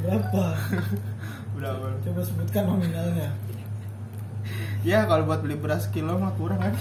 Berapa? 0.00 0.44
Bang. 1.60 2.00
coba 2.00 2.20
sebutkan 2.24 2.64
nominalnya. 2.64 3.28
Ya 4.80 5.04
kalau 5.04 5.28
buat 5.28 5.44
beli 5.44 5.60
beras 5.60 5.84
kilo 5.92 6.16
mah 6.16 6.32
kurang 6.40 6.56
kan? 6.56 6.72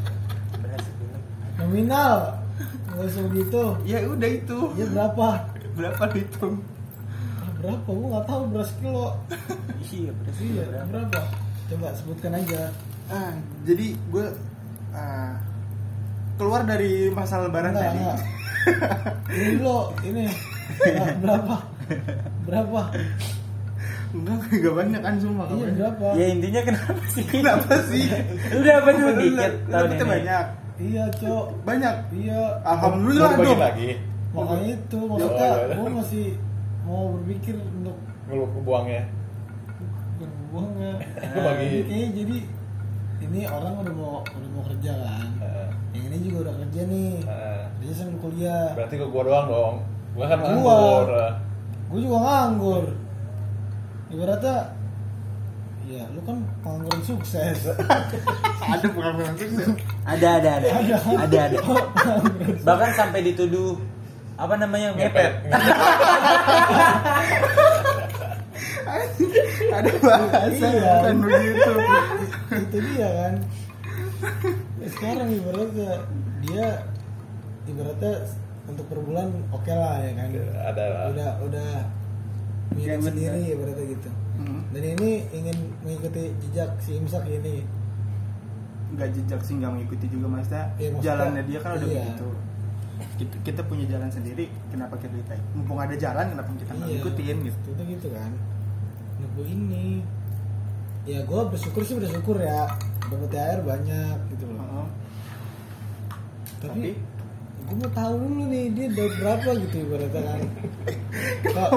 Beras 0.62 0.84
dulu 0.98 1.16
nominal. 1.62 2.42
Nggak 2.90 3.06
usah 3.06 3.22
begitu 3.30 3.62
ya 3.86 4.02
udah 4.02 4.30
itu. 4.34 4.58
Ya 4.74 4.86
berapa? 4.90 5.28
Berapa 5.78 6.02
dihitung 6.10 6.58
Ah, 7.38 7.48
berapa? 7.62 7.86
Gua 7.86 8.06
nggak 8.18 8.26
tahu 8.26 8.42
beras 8.50 8.70
kilo. 8.82 9.14
Iya 9.94 10.10
beras 10.10 10.36
dulu 10.42 10.50
iya 10.50 10.64
berapa? 10.66 10.90
berapa? 10.90 11.20
Coba 11.70 11.88
sebutkan 11.94 12.32
aja 12.34 12.60
ah. 13.10 13.32
Jadi 13.66 13.86
gue 14.08 14.26
ah, 14.90 15.34
keluar 16.34 16.62
dari 16.64 17.10
masa 17.10 17.42
lebaran 17.42 17.74
Enggak, 17.74 17.90
tadi. 17.90 17.98
enggak. 18.00 18.18
ini 19.36 19.48
dulu 19.58 19.78
ini. 20.06 20.24
Ah, 20.96 21.10
berapa? 21.18 21.56
Berapa? 22.46 22.80
Enggak 24.10 24.38
enggak 24.50 24.74
banyak 24.74 25.00
kan 25.02 25.14
semua 25.18 25.44
iya 25.50 25.66
berapa? 25.70 26.06
Ya 26.16 26.26
intinya 26.30 26.60
kenapa 26.64 27.02
sih? 27.10 27.24
Kenapa 27.26 27.72
sih? 27.90 28.04
Udah 28.54 28.72
apa 28.80 28.88
tuh 28.90 29.06
Lu- 29.06 29.18
dikit 29.18 29.52
tahun 29.68 29.90
ini. 29.90 30.04
banyak. 30.06 30.44
Iya 30.80 31.04
cok. 31.12 31.44
Banyak? 31.68 31.94
Iya. 32.16 32.40
Alhamdulillah 32.64 33.30
dong 33.36 33.60
lagi 33.60 33.90
makanya 34.30 34.78
itu 34.78 34.98
maksudnya 35.10 35.50
gua 35.74 35.88
masih 35.90 36.26
mau 36.86 37.10
berpikir 37.18 37.54
untuk 37.58 37.98
ngeluh 38.30 38.46
buangnya 38.62 39.02
berbuangnya 40.22 40.92
Lu 41.34 41.40
bagi 41.42 41.68
Oke, 41.82 41.98
jadi 42.14 42.36
ini 43.20 43.40
orang 43.44 43.72
udah 43.78 43.94
mau 43.94 44.14
udah 44.24 44.50
mau 44.50 44.62
kerja 44.64 44.92
kan? 44.96 45.28
Heeh, 45.38 45.68
yang 45.92 46.04
ini 46.08 46.18
juga 46.24 46.38
udah 46.48 46.54
kerja 46.58 46.80
nih. 46.84 47.12
Heeh. 47.22 47.60
dia 47.80 47.92
sambil 47.92 48.16
kuliah. 48.18 48.66
Berarti 48.74 48.94
ke 48.96 49.06
gua 49.06 49.22
doang 49.22 49.46
dong. 49.46 49.74
Gua 50.12 50.24
kan 50.26 50.38
Gua. 50.38 50.48
nganggur. 50.48 51.06
Gue 51.86 52.00
juga 52.00 52.18
nganggur. 52.20 52.84
Ibaratnya 54.10 54.56
ya 55.86 56.06
lu 56.08 56.20
kan 56.22 56.38
pengangguran 56.62 57.02
sukses. 57.02 57.58
Ada 58.72 58.86
pengalaman 58.86 59.34
sukses? 59.34 59.66
Ada 60.04 60.28
ada 60.38 60.50
ada. 60.56 60.68
Ada. 60.72 60.96
ada 61.18 61.38
ada. 61.46 61.58
Bahkan 62.66 62.90
sampai 62.94 63.20
dituduh 63.24 63.74
apa 64.36 64.54
namanya 64.54 64.94
ngepet. 64.94 65.32
Ada 69.70 69.90
bahasa 70.00 70.66
Iya. 70.66 70.94
bukan 70.98 71.16
begitu 71.22 71.72
itu 72.64 72.76
dia 72.82 73.08
kan? 73.08 73.34
Ya, 74.80 74.86
sekarang 74.88 75.28
ibaratnya 75.30 75.90
dia 76.40 76.66
ibaratnya 77.64 78.12
untuk 78.66 78.84
per 78.86 78.98
bulan 78.98 79.28
oke 79.50 79.72
lah 79.72 80.00
ya 80.00 80.12
kan? 80.14 80.28
Ada 80.74 80.84
lah. 80.84 81.02
Udah 81.10 81.30
udah 81.44 81.70
Iya, 82.70 82.94
minum 82.96 83.10
sendiri 83.10 83.40
ibaratnya 83.50 83.86
gitu. 83.88 84.10
Hmm. 84.40 84.62
dan 84.72 84.80
ini 84.96 85.10
ingin 85.36 85.52
mengikuti 85.84 86.32
jejak 86.40 86.70
si 86.80 86.96
Imsak 86.96 87.26
ini. 87.26 87.60
Nggak 88.90 89.08
jejak 89.12 89.40
sih 89.42 89.54
nggak 89.58 89.70
mengikuti 89.70 90.06
juga 90.08 90.26
maksudnya 90.26 90.64
Iya, 90.74 90.88
maksudnya- 90.90 91.02
jalannya 91.04 91.42
dia 91.44 91.58
kan 91.60 91.70
udah 91.76 91.88
iya. 91.88 92.02
begitu. 92.06 92.28
Kita, 93.16 93.36
kita 93.44 93.60
punya 93.64 93.84
jalan 93.84 94.08
sendiri 94.08 94.44
kenapa 94.68 94.96
kita 94.96 95.12
mumpung 95.52 95.76
ada 95.76 95.92
jalan 95.92 96.24
kenapa 96.26 96.48
kita 96.56 96.72
nggak 96.72 96.88
Iya. 96.88 96.96
ngikutin 97.00 97.36
gitu? 97.44 97.68
Itu 97.70 97.82
gitu 97.84 98.08
kan. 98.12 98.32
Nah 99.20 99.44
ini 99.44 99.84
ya 101.04 101.18
gue 101.20 101.40
bersyukur 101.46 101.82
sih 101.82 101.94
bersyukur 101.94 102.36
ya. 102.36 102.68
Dapat 103.02 103.28
THR 103.28 103.60
banyak 103.62 104.16
gitu 104.30 104.44
loh. 104.46 104.60
Heeh. 104.60 104.86
tapi, 106.60 106.80
Tapi? 106.82 106.90
gue 107.60 107.76
mau 107.76 107.90
tahu 107.90 108.12
dulu 108.18 108.42
nih 108.46 108.64
dia 108.70 108.86
dapat 108.90 109.14
berapa 109.16 109.50
gitu 109.58 109.74
ibaratnya 109.80 110.20
kan. 110.20 110.40
Kok 111.46 111.72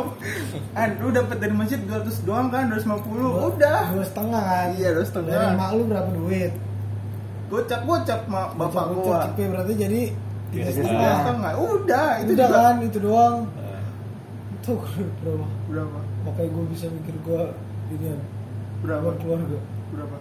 An, 0.74 0.90
lu 0.98 1.10
dapat 1.10 1.38
dari 1.38 1.54
masjid 1.54 1.80
200 1.80 2.24
doang 2.24 2.48
kan 2.50 2.68
250 2.68 3.54
udah. 3.54 3.80
dua 3.92 4.04
setengah 4.04 4.42
kan. 4.42 4.68
Iya, 4.74 4.90
dua 4.92 5.06
setengah. 5.06 5.32
dari 5.32 5.54
mak 5.54 5.70
lu 5.72 5.84
berapa 5.86 6.10
duit? 6.12 6.52
Gocap 7.48 7.82
gocap 7.86 8.22
mak 8.26 8.58
bapak 8.58 8.90
Gocap-gocap 8.90 8.98
gua 8.98 9.18
cepet 9.30 9.48
berarti 9.48 9.74
jadi 9.78 10.02
tiga 10.50 10.70
setengah. 10.70 11.14
setengah. 11.16 11.52
Udah 11.56 12.08
itu 12.20 12.32
udah 12.34 12.48
juga. 12.48 12.60
kan 12.60 12.76
itu 12.82 12.98
doang. 13.00 13.38
Heeh. 13.54 13.82
tuh 14.60 14.80
berapa? 15.22 15.46
Berapa? 15.70 16.00
Makanya 16.24 16.50
gue 16.50 16.66
bisa 16.70 16.86
mikir 16.90 17.16
gue 17.22 17.42
ini 17.90 18.08
berapa? 18.84 19.10
Keluarga 19.24 19.58
berapa? 19.96 20.16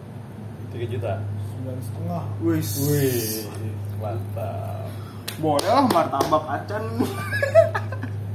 Tiga 0.70 0.86
juta. 0.88 1.12
Sembilan 1.52 1.78
setengah. 1.82 2.22
Wis 2.46 2.70
wih 2.86 3.44
mantap. 3.98 4.86
Boleh 5.42 5.70
lah 5.70 5.84
martabak 5.90 6.44
acan. 6.46 6.82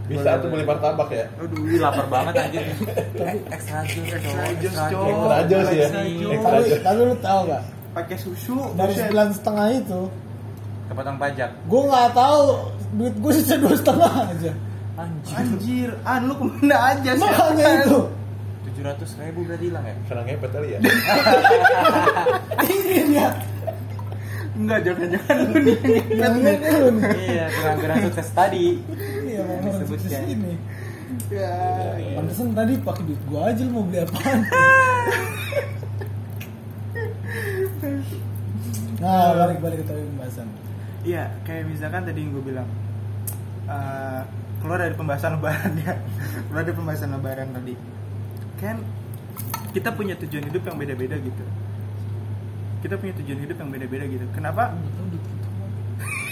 Bisa 0.07 0.39
tuh 0.39 0.47
beli 0.47 0.63
martabak 0.63 1.11
ya? 1.11 1.27
Aduh 1.35 1.67
lapar 1.83 2.07
banget 2.07 2.33
anjir 2.39 2.63
tapi 3.11 3.39
extra 3.51 3.83
jus 3.83 4.07
Extra 4.07 4.23
dong, 4.23 4.55
jus, 4.55 4.71
extra 4.71 4.87
Cok. 4.87 5.47
jus. 5.51 5.67
Ya. 5.67 5.83
Extra 5.83 6.03
jus. 6.07 6.31
Extra 6.31 6.91
tapi, 6.95 7.01
lu 7.03 7.15
tau 7.19 7.39
gak 7.43 7.63
pakai 7.91 8.17
susu 8.21 8.55
dari 8.79 8.93
sembilan 8.95 9.29
setengah 9.35 9.67
itu 9.75 10.01
kepotong 10.87 11.17
pajak. 11.19 11.49
gue 11.67 11.81
nggak 11.91 12.09
tahu 12.15 12.39
duit 12.95 13.15
gue 13.19 13.31
sisa 13.35 13.55
dua 13.59 13.75
setengah 13.75 14.11
aja. 14.31 14.51
Anjir. 14.95 15.35
Anjir 15.35 15.89
an 16.07 16.21
lu 16.31 16.33
ke 16.39 16.45
mana 16.47 16.77
aja 16.95 17.11
sih 17.11 17.27
makanya 17.27 17.67
itu 17.83 17.99
ratus 18.87 19.09
ribu 19.19 19.43
berarti 19.43 19.65
hilang 19.67 19.85
ya? 19.85 19.95
Karena 20.07 20.21
ngepet 20.23 20.51
kali 20.55 20.67
ya. 20.73 20.79
Ini 22.63 23.01
dia 23.11 23.27
enggak 24.57 24.79
jangan-jangan 24.89 25.37
lu 25.45 25.55
nih. 25.61 25.77
Iya 27.13 27.45
pengangguran 27.53 27.97
sukses 28.09 28.29
tadi. 28.33 28.65
Iya 29.27 29.41
mau 29.45 29.75
Disebutkan. 29.77 30.23
ini. 30.25 30.53
Ya 31.31 31.53
pantesan 32.17 32.51
tadi 32.55 32.73
pakai 32.81 33.03
duit 33.05 33.21
gue 33.27 33.41
aja 33.43 33.61
lu 33.67 33.71
mau 33.71 33.83
beli 33.85 33.99
apaan? 34.03 34.39
Nah 38.97 39.37
balik 39.37 39.59
balik 39.61 39.77
ke 39.83 39.85
tadi 39.85 40.01
pembahasan. 40.03 40.47
Iya 41.05 41.23
kayak 41.45 41.63
misalkan 41.69 42.01
tadi 42.07 42.19
yang 42.25 42.31
gue 42.33 42.43
bilang 42.43 42.67
eh, 43.69 44.21
keluar 44.63 44.79
dari 44.81 44.95
pembahasan 44.97 45.37
lebaran 45.37 45.73
ya. 45.85 45.93
Keluar 46.49 46.63
dari 46.65 46.75
pembahasan 46.75 47.09
lebaran 47.13 47.49
tadi 47.53 47.73
kan 48.57 48.77
kita 49.71 49.89
punya 49.93 50.17
tujuan 50.17 50.45
hidup 50.49 50.63
yang 50.65 50.77
beda-beda 50.77 51.15
gitu. 51.17 51.43
Kita 52.81 52.97
punya 52.97 53.13
tujuan 53.21 53.39
hidup 53.41 53.57
yang 53.57 53.69
beda-beda 53.69 54.05
gitu. 54.05 54.25
Kenapa? 54.33 54.73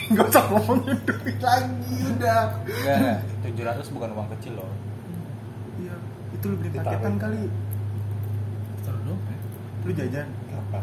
Nggak 0.06 0.26
usah 0.34 0.44
ngomongin 0.50 0.98
duit 1.06 1.40
lagi 1.40 1.96
udah. 2.18 2.42
Enggak, 2.66 3.78
700 3.82 3.94
bukan 3.94 4.10
uang 4.14 4.28
kecil 4.38 4.54
loh. 4.58 4.72
iya 5.76 5.96
itu 6.32 6.46
lu 6.48 6.56
beli 6.58 6.70
paketan 6.72 7.16
kali. 7.18 7.42
Taruh 8.82 9.02
dong, 9.04 9.20
ya. 9.20 9.38
lu 9.82 9.92
jajan? 9.94 10.28
Apa? 10.52 10.80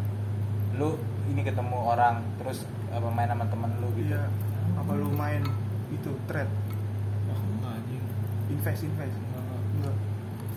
Lu 0.75 0.89
ini 1.29 1.41
ketemu 1.43 1.79
orang 1.79 2.19
terus 2.37 2.67
apa 2.91 3.09
main 3.09 3.31
sama 3.31 3.47
temen 3.47 3.71
lu 3.79 3.89
gitu. 3.97 4.11
iya. 4.11 4.27
Apa 4.75 4.93
lu 4.95 5.09
main 5.11 5.43
itu 5.91 6.11
trade 6.27 6.51
Ah, 7.25 7.39
enggak, 7.39 7.73
anjing. 7.79 8.03
invest 8.51 8.83
invest 8.83 9.17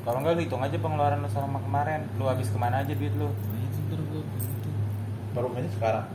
Kalau 0.05 0.17
enggak 0.21 0.33
lu 0.33 0.41
hitung 0.41 0.61
aja 0.61 0.77
pengeluaran 0.77 1.19
lu 1.19 1.27
selama 1.27 1.57
kemarin. 1.59 2.01
Lu 2.15 2.25
habis 2.25 2.47
ke 2.47 2.57
mana 2.57 2.79
aja 2.79 2.93
duit 2.93 3.13
lu? 3.13 3.29
Baru 5.33 5.49
aja 5.51 5.69
sekarang. 5.73 6.05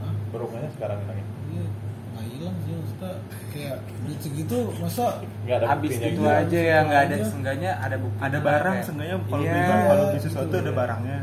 Hah? 0.00 0.12
Baru 0.32 0.44
aja 0.50 0.68
sekarang 0.72 0.96
bilangnya. 0.98 1.26
Iya, 1.46 1.64
nggak 2.10 2.24
hilang 2.26 2.56
sih 2.58 2.72
maksudnya 2.72 3.10
kayak 3.50 3.76
duit 4.00 4.18
segitu 4.18 4.56
masa 4.76 5.06
Nggak 5.44 5.56
ada 5.56 5.66
Habis 5.68 5.92
itu 5.92 6.06
gitu. 6.10 6.22
aja 6.24 6.58
ya 6.60 6.78
nggak 6.82 7.02
ada 7.04 7.14
Aja. 7.14 7.24
seenggaknya 7.24 7.70
ada 7.76 7.96
bukti. 7.96 8.18
ada 8.18 8.38
barang 8.40 8.76
seenggaknya 8.82 9.16
kalau 9.20 9.42
Iya. 9.42 9.52
beli 9.52 9.62
barang 9.62 9.84
kalau 9.84 10.04
beli 10.08 10.20
sesuatu 10.20 10.48
gitu. 10.48 10.58
ada 10.58 10.72
barangnya 10.72 11.18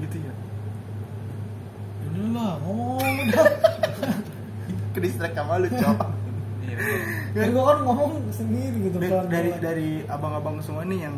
gitu 0.00 0.16
ya 0.16 0.32
ini 2.02 2.20
lah 2.30 2.52
ngomong 2.58 2.98
udah 2.98 3.46
ke 4.94 4.98
distract 4.98 5.34
sama 5.34 5.54
lu 5.56 5.68
cok 5.68 5.98
Iya, 6.70 6.76
betul. 6.78 7.00
kan 7.34 7.50
kan 7.50 7.78
ngomong 7.82 8.12
sendiri 8.30 8.76
gitu 8.78 8.96
dari, 9.02 9.10
pelan-pelan. 9.10 9.34
dari 9.34 9.50
dari 9.58 9.90
abang-abang 10.06 10.56
semua 10.62 10.86
nih 10.86 11.10
yang 11.10 11.16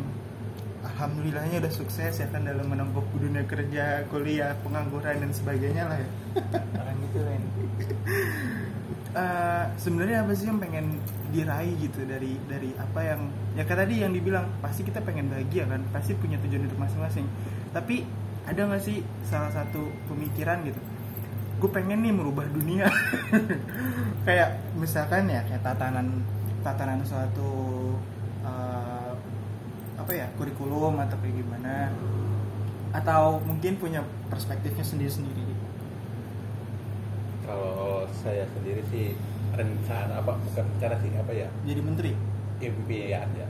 alhamdulillahnya 0.83 1.57
udah 1.63 1.73
sukses 1.73 2.13
ya 2.17 2.27
kan 2.33 2.41
dalam 2.43 2.65
menempuh 2.67 3.05
dunia 3.15 3.45
kerja 3.45 4.03
kuliah 4.09 4.57
pengangguran 4.65 5.21
dan 5.21 5.31
sebagainya 5.31 5.83
lah 5.87 5.97
ya 6.01 6.09
Orang 6.81 6.97
gitu 7.05 7.19
kan. 7.21 7.41
Eh, 9.13 9.65
sebenarnya 9.77 10.25
apa 10.25 10.33
sih 10.33 10.49
yang 10.49 10.57
pengen 10.57 10.97
diraih 11.29 11.73
gitu 11.77 12.01
dari 12.09 12.33
dari 12.49 12.73
apa 12.81 12.99
yang 13.05 13.21
ya 13.53 13.61
kayak 13.61 13.85
tadi 13.85 14.01
yang 14.01 14.09
dibilang 14.09 14.49
pasti 14.57 14.81
kita 14.81 15.05
pengen 15.05 15.29
bahagia 15.29 15.69
kan 15.69 15.85
pasti 15.93 16.17
punya 16.17 16.41
tujuan 16.41 16.65
hidup 16.65 16.77
masing-masing 16.81 17.25
tapi 17.73 18.05
ada 18.49 18.69
nggak 18.69 18.81
sih 18.81 19.05
salah 19.25 19.53
satu 19.53 19.85
pemikiran 20.09 20.65
gitu 20.65 20.81
gue 21.63 21.71
pengen 21.71 22.03
nih 22.03 22.11
merubah 22.11 22.43
dunia. 22.51 22.91
Kayak 24.27 24.59
misalkan 24.75 25.31
ya 25.31 25.39
kayak 25.47 25.63
tatanan 25.63 26.19
tatanan 26.59 26.99
suatu 27.07 27.51
eh, 28.43 29.11
apa 29.95 30.11
ya 30.11 30.27
kurikulum 30.35 30.99
atau 30.99 31.15
kayak 31.23 31.39
gimana. 31.39 31.87
Atau 32.91 33.39
mungkin 33.47 33.79
punya 33.79 34.03
perspektifnya 34.27 34.83
sendiri-sendiri. 34.83 35.55
Kalau 37.47 38.03
saya 38.11 38.43
sendiri 38.51 38.83
sih 38.91 39.15
rencana 39.55 40.19
apa 40.19 40.35
bukan 40.35 40.67
rencana 40.67 40.99
sih 40.99 41.15
apa 41.15 41.31
ya? 41.31 41.47
Jadi 41.63 41.79
menteri? 41.79 42.11
Impian 42.59 43.27
ya. 43.39 43.47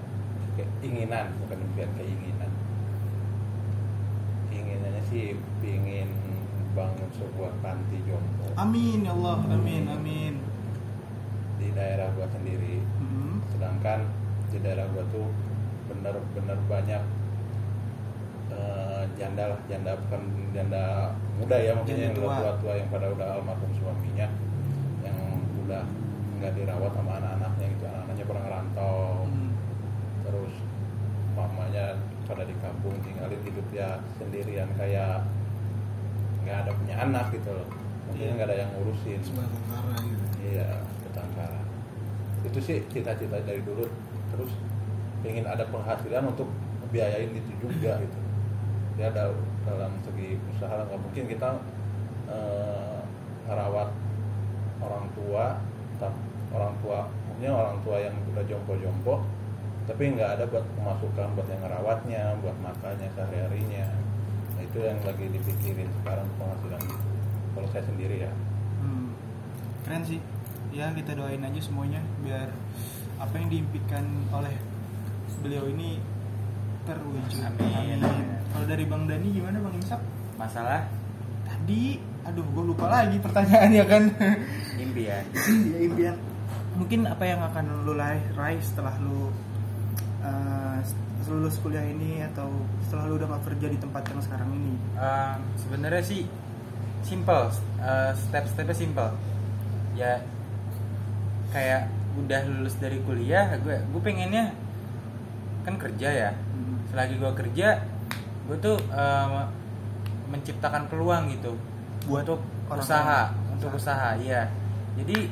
Keinginan 0.53 1.34
bukan 1.41 1.58
impian 1.65 1.89
keinginan. 1.98 2.51
Keinginannya 4.53 5.01
sih 5.10 5.34
ingin 5.65 6.32
bangun 6.73 7.09
sebuah 7.13 7.53
panti 7.61 7.97
jompo 8.03 8.49
amin 8.55 9.05
ya 9.05 9.13
Allah 9.13 9.37
amin 9.47 9.83
amin 9.87 10.33
di 11.57 11.69
daerah 11.71 12.09
gua 12.13 12.27
sendiri 12.29 12.81
Hmm. 12.97 13.39
sedangkan 13.49 14.09
di 14.49 14.57
daerah 14.59 14.89
gua 14.89 15.05
tuh 15.09 15.29
bener-bener 15.85 16.57
banyak 16.65 17.03
eh, 18.49 19.03
janda 19.15 19.53
lah 19.53 19.59
janda 19.65 19.91
bukan 19.97 20.21
janda 20.51 20.83
muda 21.38 21.57
ya 21.57 21.71
mungkin 21.73 21.93
Janda 21.93 22.05
yang 22.09 22.15
tua. 22.17 22.36
tua 22.38 22.51
tua 22.59 22.73
yang 22.75 22.89
pada 22.89 23.07
udah 23.09 23.27
almarhum 23.38 23.71
suaminya 23.73 24.27
yang 25.01 25.17
udah 25.65 25.83
nggak 26.38 26.53
dirawat 26.53 26.91
sama 26.93 27.12
anak-anaknya 27.17 27.65
gitu 27.71 27.83
anak-anaknya 27.86 28.25
pernah 28.25 28.43
ngerantau 28.43 28.99
Hmm. 29.23 29.49
terus 30.23 30.53
mamanya 31.33 31.86
pada 32.23 32.43
di 32.45 32.55
kampung 32.62 32.93
tinggalin 33.01 33.41
hidup 33.41 33.67
ya 33.69 33.89
sendirian 34.15 34.69
kayak 34.77 35.25
nggak 36.43 36.58
ada 36.67 36.71
punya 36.75 36.95
anak 36.99 37.25
gitu 37.32 37.49
loh. 37.49 37.67
Mungkin 38.12 38.36
nggak 38.38 38.47
ada 38.51 38.56
yang 38.60 38.69
ngurusin. 38.75 39.19
Sebagai 39.23 39.49
tentara 39.56 39.95
gitu. 40.03 40.23
Iya 40.43 40.69
ketangkara 41.08 41.60
itu 42.43 42.60
sih 42.60 42.77
cita-cita 42.91 43.39
dari 43.41 43.63
dulu. 43.63 43.88
Terus 44.36 44.51
ingin 45.23 45.47
ada 45.47 45.63
penghasilan 45.71 46.27
untuk 46.27 46.51
biayain 46.91 47.32
itu 47.32 47.51
juga 47.63 47.97
gitu. 48.03 48.17
Ya 48.99 49.10
dal- 49.10 49.39
dalam 49.63 49.95
segi 50.03 50.36
usaha 50.53 50.75
nggak 50.84 50.99
mungkin 50.99 51.23
kita 51.25 51.49
eh, 52.27 52.99
ngerawat 53.47 53.89
orang 54.84 55.08
tua 55.15 55.45
orang 56.53 56.75
tua 56.84 57.08
maksudnya 57.08 57.49
orang 57.49 57.77
tua 57.82 57.97
yang 57.97 58.15
udah 58.29 58.43
jompo-jompo 58.45 59.23
tapi 59.88 60.15
nggak 60.15 60.38
ada 60.39 60.43
buat 60.47 60.63
pemasukan 60.75 61.27
buat 61.34 61.47
yang 61.47 61.62
ngerawatnya 61.63 62.23
buat 62.43 62.56
makannya 62.60 63.08
sehari-harinya 63.15 63.88
itu 64.63 64.78
yang 64.80 64.99
lagi 65.04 65.26
dipikirin 65.28 65.89
sekarang 66.02 66.28
penghasilan 66.39 66.82
gitu 66.82 67.08
kalau 67.54 67.67
saya 67.69 67.84
sendiri 67.86 68.17
ya 68.23 68.32
Hmm. 68.84 69.15
Keren 69.88 70.04
sih. 70.04 70.19
Ya 70.76 70.91
kita 70.91 71.15
doain 71.15 71.39
aja 71.39 71.62
semuanya 71.63 72.04
biar 72.19 72.52
apa 73.15 73.32
yang 73.39 73.47
diimpikan 73.47 74.04
oleh 74.28 74.52
beliau 75.39 75.71
ini 75.71 76.04
terwujud. 76.84 77.39
Amin. 77.39 78.04
Kalau 78.52 78.65
dari 78.67 78.84
Bang 78.84 79.08
Dani 79.08 79.28
gimana 79.32 79.63
Bang 79.63 79.71
Imsak? 79.80 80.02
Masalah 80.36 80.84
Tadi, 81.43 81.99
aduh 82.23 82.43
gue 82.43 82.63
lupa 82.76 82.88
lagi 82.88 83.19
pertanyaannya 83.19 83.84
kan. 83.88 84.04
impian. 84.80 85.23
ya 85.69 85.78
impian. 85.80 86.15
Mungkin 86.80 87.06
apa 87.06 87.23
yang 87.23 87.39
akan 87.43 87.86
lu 87.86 87.93
raih 87.95 88.60
setelah 88.63 88.95
lu 88.99 89.30
uh, 90.23 90.79
lulus 91.23 91.55
kuliah 91.63 91.83
ini 91.88 92.19
atau 92.33 92.51
setelah 92.83 93.07
lu 93.07 93.15
udah 93.15 93.27
gak 93.38 93.43
kerja 93.53 93.67
di 93.71 93.79
tempat 93.79 94.03
yang 94.12 94.19
sekarang 94.19 94.49
ini? 94.53 94.73
Ehm, 94.99 95.39
sebenarnya 95.55 96.03
sih 96.03 96.27
simple 97.03 97.47
Eh, 97.83 98.12
step-stepnya 98.15 98.75
simple. 98.75 99.12
Ya 99.95 100.23
kayak 101.51 101.91
udah 102.17 102.41
lulus 102.49 102.75
dari 102.81 102.97
kuliah 103.03 103.53
gue 103.62 103.77
gue 103.77 104.01
pengennya 104.01 104.53
kan 105.67 105.75
kerja 105.77 106.09
ya. 106.09 106.31
Hmm. 106.33 106.77
selagi 106.91 107.17
gue 107.17 107.31
kerja 107.33 107.81
gue 108.45 108.57
tuh 108.59 108.77
em, 108.91 109.31
menciptakan 110.29 110.89
peluang 110.91 111.29
gitu 111.33 111.55
Buat 112.09 112.25
untuk 112.27 112.41
orang 112.69 112.83
usaha 112.83 113.21
untuk 113.53 113.69
usaha. 113.79 114.09
iya. 114.19 114.51
Jadi 114.99 115.29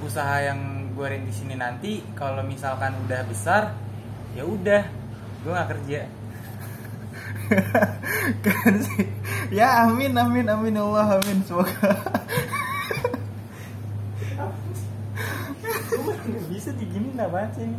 usaha 0.00 0.36
yang 0.40 0.90
gue 0.94 1.06
rintis 1.10 1.42
ini 1.42 1.58
nanti 1.58 2.00
kalau 2.14 2.40
misalkan 2.46 2.94
udah 3.04 3.20
besar 3.26 3.74
ya 4.34 4.42
udah 4.42 4.82
gue 5.44 5.52
nggak 5.52 5.70
kerja. 5.78 6.00
Kan 8.42 8.74
sih 8.86 9.06
ya 9.52 9.86
amin 9.86 10.16
amin 10.16 10.46
amin 10.48 10.74
Allah 10.80 11.22
amin 11.22 11.38
semoga. 11.46 11.70
Bisa 16.50 16.70
digini 16.74 17.12
apa 17.20 17.46
sih 17.54 17.68
ini? 17.68 17.78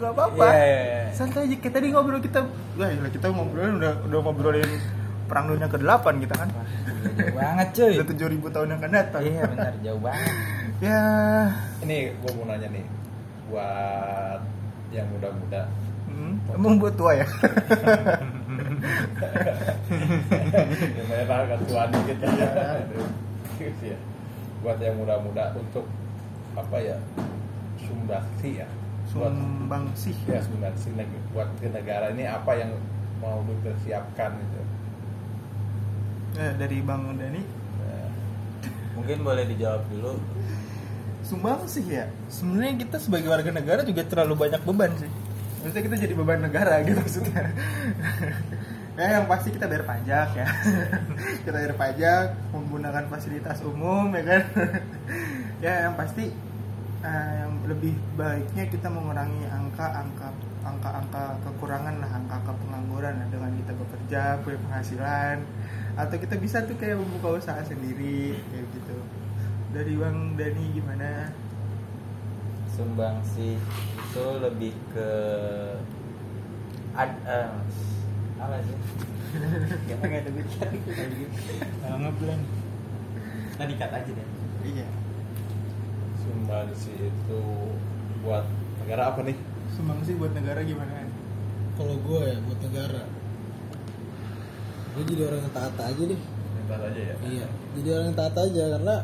Gak 0.00 0.16
apa-apa. 0.16 0.48
Iya, 0.48 0.64
iya, 0.64 0.80
iya. 0.80 1.02
santai 1.12 1.44
aja 1.44 1.56
kayak 1.60 1.74
tadi 1.76 1.86
ngobrol 1.92 2.24
kita. 2.24 2.40
Wah 2.80 2.88
gila, 2.88 3.08
kita 3.12 3.26
ngobrolin 3.28 3.74
udah 3.76 3.92
udah 4.08 4.18
ngobrolin 4.24 4.70
perang 5.28 5.46
dunia 5.52 5.68
ke-8 5.70 6.04
kita 6.24 6.34
kan. 6.34 6.48
Jauh 6.50 7.34
banget 7.36 7.68
cuy. 7.76 7.94
Udah 8.00 8.08
7000 8.08 8.54
tahun 8.56 8.66
yang 8.72 8.80
akan 8.80 8.92
datang. 8.92 9.22
Iya 9.22 9.42
benar 9.46 9.72
jauh 9.84 10.00
banget. 10.02 10.34
Ya. 10.80 11.04
Ini 11.84 12.16
gue 12.24 12.30
mau 12.40 12.48
nanya 12.48 12.72
nih. 12.72 12.80
Buat 13.52 14.40
yang 14.90 15.06
muda-muda. 15.08 15.70
hmm, 16.06 16.34
emang 16.52 16.74
buat 16.76 16.94
tua 16.94 17.14
ya 17.14 17.26
Lumayan 19.90 21.28
agak 21.30 21.60
tua 21.66 21.82
dikit 21.88 22.18
ya. 22.22 22.50
Gitu 23.58 23.84
ya. 23.86 23.98
Buat 24.60 24.78
yang 24.80 24.96
muda-muda 24.96 25.54
untuk 25.54 25.86
apa 26.54 26.76
ya? 26.78 26.96
Sumbangsi 27.80 28.60
ya. 28.60 28.66
Buat 29.10 29.34
sumbang 29.34 29.84
sih 29.94 30.14
ya 30.26 30.38
sumbangsi 30.38 30.94
neg- 30.94 31.26
buat 31.30 31.50
ke 31.58 31.66
negara 31.66 32.10
ini 32.10 32.26
apa 32.26 32.54
yang 32.54 32.70
mau 33.18 33.42
dipersiapkan 33.42 34.30
gitu. 34.32 34.60
Eh, 36.38 36.52
dari 36.56 36.78
Bang 36.80 37.10
Dani 37.14 37.42
Ya. 37.80 38.06
mungkin 38.94 39.26
boleh 39.26 39.44
dijawab 39.46 39.82
dulu 39.90 40.14
sumbang 41.30 41.62
sih 41.70 41.86
ya? 41.86 42.10
Sebenarnya 42.26 42.74
kita 42.82 42.96
sebagai 42.98 43.30
warga 43.30 43.54
negara 43.54 43.86
juga 43.86 44.02
terlalu 44.02 44.34
banyak 44.34 44.60
beban 44.66 44.90
sih. 44.98 45.10
Maksudnya 45.62 45.82
kita 45.86 45.96
jadi 46.02 46.14
beban 46.18 46.42
negara 46.42 46.74
gitu 46.86 46.98
maksudnya. 46.98 47.54
Ya 48.98 49.06
yang 49.16 49.26
pasti 49.30 49.48
kita 49.54 49.70
bayar 49.70 49.86
pajak 49.86 50.28
ya. 50.34 50.46
Kita 51.40 51.50
bayar 51.56 51.72
pajak 51.78 52.24
menggunakan 52.52 53.06
fasilitas 53.08 53.62
umum 53.62 54.10
ya 54.12 54.22
kan? 54.26 54.42
Ya 55.64 55.88
yang 55.88 55.94
pasti 55.94 56.32
eh, 57.04 57.30
yang 57.36 57.52
lebih 57.68 57.92
baiknya 58.16 58.64
kita 58.72 58.88
mengurangi 58.88 59.44
angka-angka 59.44 60.32
angka-angka 60.64 61.36
kekurangan 61.44 62.00
lah 62.00 62.10
angka-angka 62.16 62.52
pengangguran. 62.60 63.14
Lah 63.20 63.28
dengan 63.28 63.52
kita 63.56 63.72
bekerja 63.76 64.22
punya 64.42 64.58
penghasilan 64.68 65.36
atau 66.00 66.16
kita 66.16 66.34
bisa 66.40 66.64
tuh 66.64 66.76
kayak 66.80 66.96
membuka 66.96 67.40
usaha 67.40 67.60
sendiri 67.64 68.40
kayak 68.52 68.66
gitu 68.72 68.96
dari 69.70 69.94
bang 69.94 70.18
Dani 70.34 70.64
gimana? 70.74 71.30
Sumbang 72.70 73.22
sih 73.22 73.54
itu 74.00 74.26
lebih 74.42 74.74
ke 74.94 75.10
ad, 76.96 77.10
eh, 77.26 77.50
apa 78.40 78.56
sih? 78.66 78.76
Kita 79.86 80.04
nggak 80.04 80.22
ada 80.26 80.30
bicara 80.34 80.74
Kalau 81.82 81.98
ngeblank. 82.02 82.42
Tadi 83.60 83.72
cut 83.76 83.92
aja 83.92 84.10
deh. 84.10 84.28
iya. 84.64 84.86
Sumbangsi 86.18 86.92
itu 86.96 87.42
buat 88.24 88.46
negara 88.82 89.14
apa 89.14 89.20
nih? 89.22 89.36
Sumbang 89.76 90.00
sih 90.02 90.16
buat 90.18 90.32
negara 90.34 90.64
gimana? 90.66 91.06
Kalau 91.78 91.94
gue 92.00 92.20
ya 92.26 92.36
buat 92.42 92.60
negara. 92.64 93.02
Gue 94.98 95.02
jadi 95.06 95.22
orang 95.30 95.40
yang 95.46 95.54
taat 95.54 95.76
aja 95.78 96.02
deh. 96.02 96.20
Ntar 96.66 96.80
aja 96.90 97.00
ya? 97.02 97.14
Iya 97.22 97.46
jadi 97.76 97.88
orang 97.94 98.06
yang 98.10 98.18
taat 98.18 98.36
aja 98.36 98.62
karena 98.78 98.96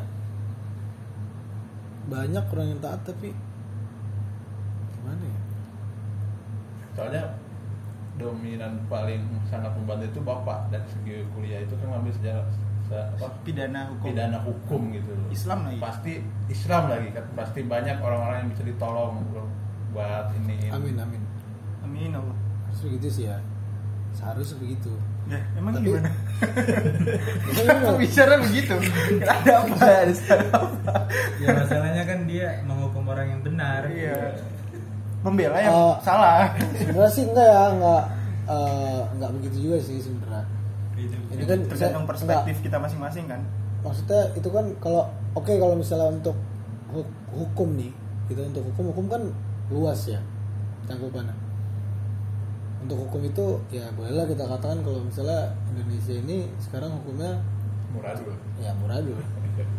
banyak 2.06 2.44
orang 2.46 2.66
yang 2.68 2.80
taat 2.80 3.00
tapi 3.02 3.30
gimana 4.92 5.22
ya? 5.22 5.40
Soalnya 6.94 7.24
dominan 8.16 8.80
paling 8.86 9.20
sangat 9.44 9.74
membantu 9.76 10.08
itu 10.08 10.20
bapak 10.22 10.72
dari 10.72 10.86
segi 10.88 11.16
kuliah 11.30 11.60
itu 11.60 11.74
kan 11.76 11.92
ngambil 11.92 12.12
sejarah 12.14 12.44
se- 12.86 13.08
apa? 13.20 13.26
Pidana 13.44 13.80
hukum. 13.92 14.06
Pidana 14.08 14.38
hukum 14.40 14.82
gitu 14.90 15.10
loh. 15.12 15.28
Islam 15.28 15.58
ya 15.66 15.76
pasti 15.76 16.12
Islam 16.48 16.82
lagi 16.88 17.08
kan. 17.12 17.24
Pasti 17.36 17.60
banyak 17.60 17.96
orang-orang 17.98 18.38
yang 18.46 18.50
bisa 18.54 18.64
ditolong 18.64 19.20
bro, 19.28 19.44
buat 19.92 20.32
ini 20.38 20.70
amin 20.70 20.96
amin. 20.96 21.22
Amin 21.82 22.10
Allah. 22.14 22.36
Harus 22.66 22.80
begitu 22.86 23.08
sih 23.12 23.24
ya. 23.28 23.36
Seharusnya 24.10 24.56
begitu 24.58 24.94
ya 25.26 25.42
emang 25.58 25.74
Tapi- 25.74 25.90
gimana? 25.90 26.08
Bicara 27.96 28.35
begitu 28.40 28.75
ada 29.22 29.53
apa 29.62 29.75
ada 29.79 30.14
salah 30.14 30.51
apa 30.53 30.94
Ya 31.38 31.49
masalahnya 31.55 32.03
kan 32.05 32.18
dia 32.25 32.61
menghukum 32.62 33.05
orang 33.07 33.27
yang 33.29 33.40
benar. 33.42 33.87
iya 33.88 34.37
membela 35.20 35.59
yang 35.59 35.72
Oh. 35.72 35.94
salah 36.01 36.55
sebenarnya 36.72 37.11
sih 37.11 37.25
enggak 37.25 37.46
ya 37.46 37.62
enggak 37.70 38.05
eh, 38.46 39.01
enggak 39.12 39.31
begitu 39.35 39.57
juga 39.62 39.77
sih 39.81 39.99
sebenarnya 39.99 40.44
Gitu. 40.96 41.12
ini 41.29 41.44
kan 41.44 41.61
tergantung 41.66 41.77
saya- 42.01 42.09
perspektif 42.09 42.57
kita 42.62 42.77
masing-masing 42.79 43.25
kan 43.27 43.40
maksudnya 43.83 44.33
itu 44.33 44.49
kan 44.49 44.64
kalau 44.79 45.05
oke 45.33 45.53
kalau 45.53 45.75
misalnya 45.75 46.09
untuk 46.11 46.33
hu- 46.88 47.12
hukum 47.31 47.77
nih 47.77 47.92
gitu 48.27 48.40
untuk 48.42 48.64
hukum 48.66 48.85
hukum 48.90 49.07
kan 49.07 49.22
luas 49.68 50.01
ya 50.07 50.16
cakupannya 50.87 51.37
untuk 52.87 53.11
hukum 53.11 53.20
itu 53.27 53.46
ya 53.75 53.90
bolehlah 53.99 54.31
kita 54.31 54.46
katakan 54.46 54.79
kalau 54.87 55.03
misalnya 55.03 55.51
Indonesia 55.75 56.14
ini 56.14 56.46
sekarang 56.62 56.94
hukumnya 57.03 57.42
murah 57.90 58.14
dulu 58.14 58.35
ya 58.62 58.70
murah 58.79 59.03
dulu 59.03 59.22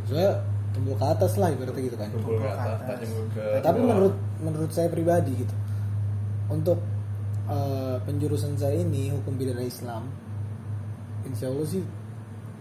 soalnya 0.03 0.43
tumbuh 0.75 0.95
ke 0.99 1.05
atas 1.07 1.31
lah 1.39 1.49
ibaratnya 1.49 1.81
gitu 1.87 1.97
kan. 1.97 2.09
Tumpul 2.11 2.37
ke 2.37 2.49
atas 2.51 2.79
atas. 2.83 2.97
ke 3.33 3.43
tapi 3.63 3.79
bawah. 3.79 3.89
menurut 3.95 4.15
menurut 4.43 4.71
saya 4.75 4.91
pribadi 4.91 5.31
gitu 5.39 5.55
untuk 6.51 6.83
eh, 7.47 7.97
penjurusan 8.03 8.59
saya 8.59 8.75
ini 8.75 9.15
hukum 9.15 9.39
pidana 9.39 9.63
Islam 9.63 10.11
insya 11.23 11.47
Allah 11.47 11.65
sih 11.65 11.83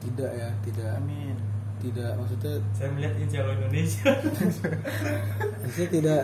tidak 0.07 0.31
ya 0.31 0.49
tidak. 0.63 0.95
Amin 1.03 1.56
tidak 1.77 2.11
maksudnya 2.17 2.55
Saya 2.73 2.89
melihat 2.97 3.15
insya 3.21 3.39
Allah 3.45 3.57
Indonesia. 3.61 4.09
Maksudnya 5.63 5.89
tidak 5.93 6.23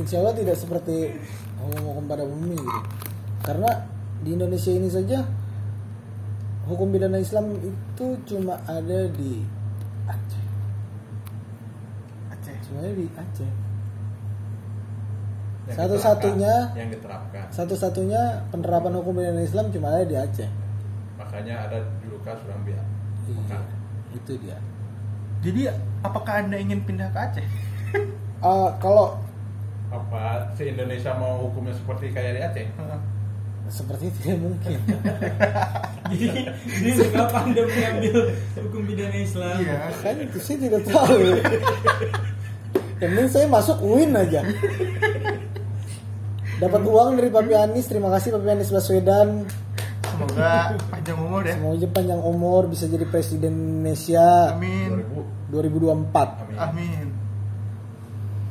Insya 0.00 0.16
Allah 0.24 0.34
tidak 0.36 0.56
seperti 0.56 0.96
hukum-hukum 1.60 2.04
pada 2.08 2.22
umumnya 2.24 2.56
gitu. 2.56 2.80
Karena 3.44 3.70
di 4.20 4.30
Indonesia 4.36 4.72
ini 4.72 4.88
saja 4.88 5.18
Hukum 6.70 6.94
pidana 6.94 7.18
Islam 7.18 7.50
itu 7.58 8.06
cuma 8.30 8.54
ada 8.62 9.10
di 9.10 9.42
Aceh. 10.06 10.44
Aceh. 12.30 12.54
Cuma 12.68 12.78
ada 12.86 12.94
di 12.94 13.10
Aceh. 13.10 13.52
Satu-satunya 15.70 16.54
yang 16.78 16.90
diterapkan. 16.94 17.50
Satu-satunya 17.50 18.46
penerapan 18.54 18.92
hukum 19.02 19.18
pidana 19.18 19.42
Islam 19.42 19.74
cuma 19.74 19.98
ada 19.98 20.06
di 20.06 20.14
Aceh. 20.14 20.46
Makanya 21.18 21.66
ada 21.66 21.78
julukan 22.06 22.38
Surang 22.38 22.62
Biak 22.62 22.86
Iya, 23.30 23.58
Itu 24.12 24.32
dia. 24.38 24.58
Jadi 25.40 25.70
apakah 26.00 26.44
anda 26.44 26.56
ingin 26.56 26.84
pindah 26.84 27.08
ke 27.10 27.18
Aceh? 27.18 27.46
Eh, 28.40 28.70
Kalau 28.80 29.20
apa 29.92 30.48
se 30.56 30.64
Indonesia 30.64 31.12
mau 31.12 31.44
hukumnya 31.44 31.76
seperti 31.76 32.08
kayak 32.08 32.32
di 32.32 32.40
Aceh? 32.40 32.66
Seperti 33.68 34.08
tidak 34.16 34.38
mungkin. 34.40 34.80
Jadi, 36.10 36.26
apa 37.22 37.38
Anda 37.44 37.62
mengambil 37.62 38.16
hukum 38.58 38.82
pidana 38.82 39.14
Islam? 39.14 39.60
iya. 39.60 39.92
Kan 40.00 40.16
itu 40.24 40.38
saya 40.40 40.56
tidak 40.58 40.82
tahu. 40.88 41.20
Yang 42.98 43.10
penting 43.12 43.28
saya 43.28 43.46
masuk 43.46 43.76
UIN 43.78 44.10
aja. 44.16 44.40
Dapat 46.58 46.82
uang 46.82 47.10
dari 47.16 47.28
Papi 47.30 47.52
Anis. 47.54 47.86
Terima 47.86 48.08
kasih 48.10 48.34
Papi 48.34 48.48
Anis 48.50 48.72
Baswedan 48.72 49.44
semoga 50.20 50.76
panjang 50.92 51.16
umur 51.16 51.40
ya. 51.48 51.54
Semoga 51.56 51.88
panjang 51.88 52.20
umur 52.20 52.62
Bisa 52.68 52.84
jadi 52.84 53.04
Presiden 53.08 53.54
Indonesia 53.80 54.52
amin. 54.52 54.90
2000 55.48 55.80
2024 56.12 56.12
amin 56.44 56.56
amin. 56.60 57.06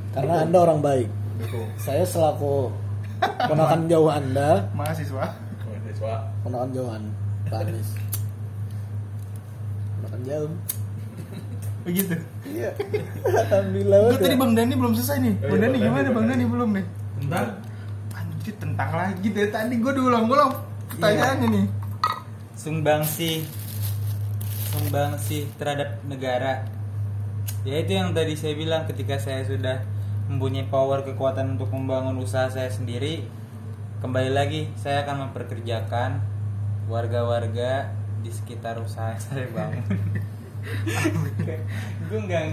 Karena 0.10 0.36
anda 0.42 0.58
orang 0.58 0.80
baik. 0.82 1.10
Dukung 1.38 1.70
Saya 1.78 2.02
selaku 2.04 2.74
Ponakan 3.20 3.92
jauh 3.92 4.10
anda. 4.10 4.72
Mahasiswa. 4.74 5.26
Mahasiswa. 5.38 6.14
Ponakan 6.42 6.70
jauhan 6.74 7.04
Pak 7.46 7.62
Anis 7.68 7.90
Ponakan 10.00 10.22
jauh. 10.26 10.52
Begitu. 11.88 12.16
Iya. 12.44 12.70
Alhamdulillah 13.24 13.98
Gue 13.98 14.10
banget 14.12 14.26
tadi. 14.26 14.36
Bang 14.36 14.54
Dani 14.58 14.74
belum 14.76 14.94
selesai 14.98 15.18
nih. 15.22 15.34
Oh, 15.40 15.48
Bang 15.48 15.60
iya, 15.60 15.64
Dani 15.64 15.78
Bang 15.78 15.84
gimana? 15.86 16.02
Dani, 16.02 16.10
Bang 16.10 16.16
Bang 16.16 16.28
Dani 16.28 16.46
belum 16.50 16.70
nih? 16.76 16.86
Tentang 17.20 17.48
Anjir 18.10 18.54
tentang 18.60 18.90
lagi 18.96 19.28
dari 19.32 19.50
tadi 19.52 19.76
gue 19.80 19.94
diulang-ulang 19.96 20.69
pertanyaannya 21.00 21.48
nih. 21.48 21.66
Sumbangsi 22.60 23.32
sumbangsi 24.70 25.50
terhadap 25.58 26.04
negara. 26.06 26.68
Ya 27.66 27.82
itu 27.82 27.96
yang 27.96 28.14
tadi 28.14 28.36
saya 28.36 28.54
bilang 28.54 28.86
ketika 28.86 29.18
saya 29.18 29.42
sudah 29.48 29.82
mempunyai 30.30 30.70
power 30.70 31.02
kekuatan 31.02 31.58
untuk 31.58 31.74
membangun 31.74 32.22
usaha 32.22 32.46
saya 32.52 32.70
sendiri 32.70 33.26
kembali 34.00 34.30
lagi 34.32 34.70
saya 34.78 35.02
akan 35.04 35.28
memperkerjakan 35.28 36.22
warga-warga 36.86 37.90
di 38.22 38.30
sekitar 38.30 38.78
usaha 38.78 39.18
saya 39.18 39.50
bangun 39.50 39.84
gue 42.08 42.20
nggak 42.30 42.44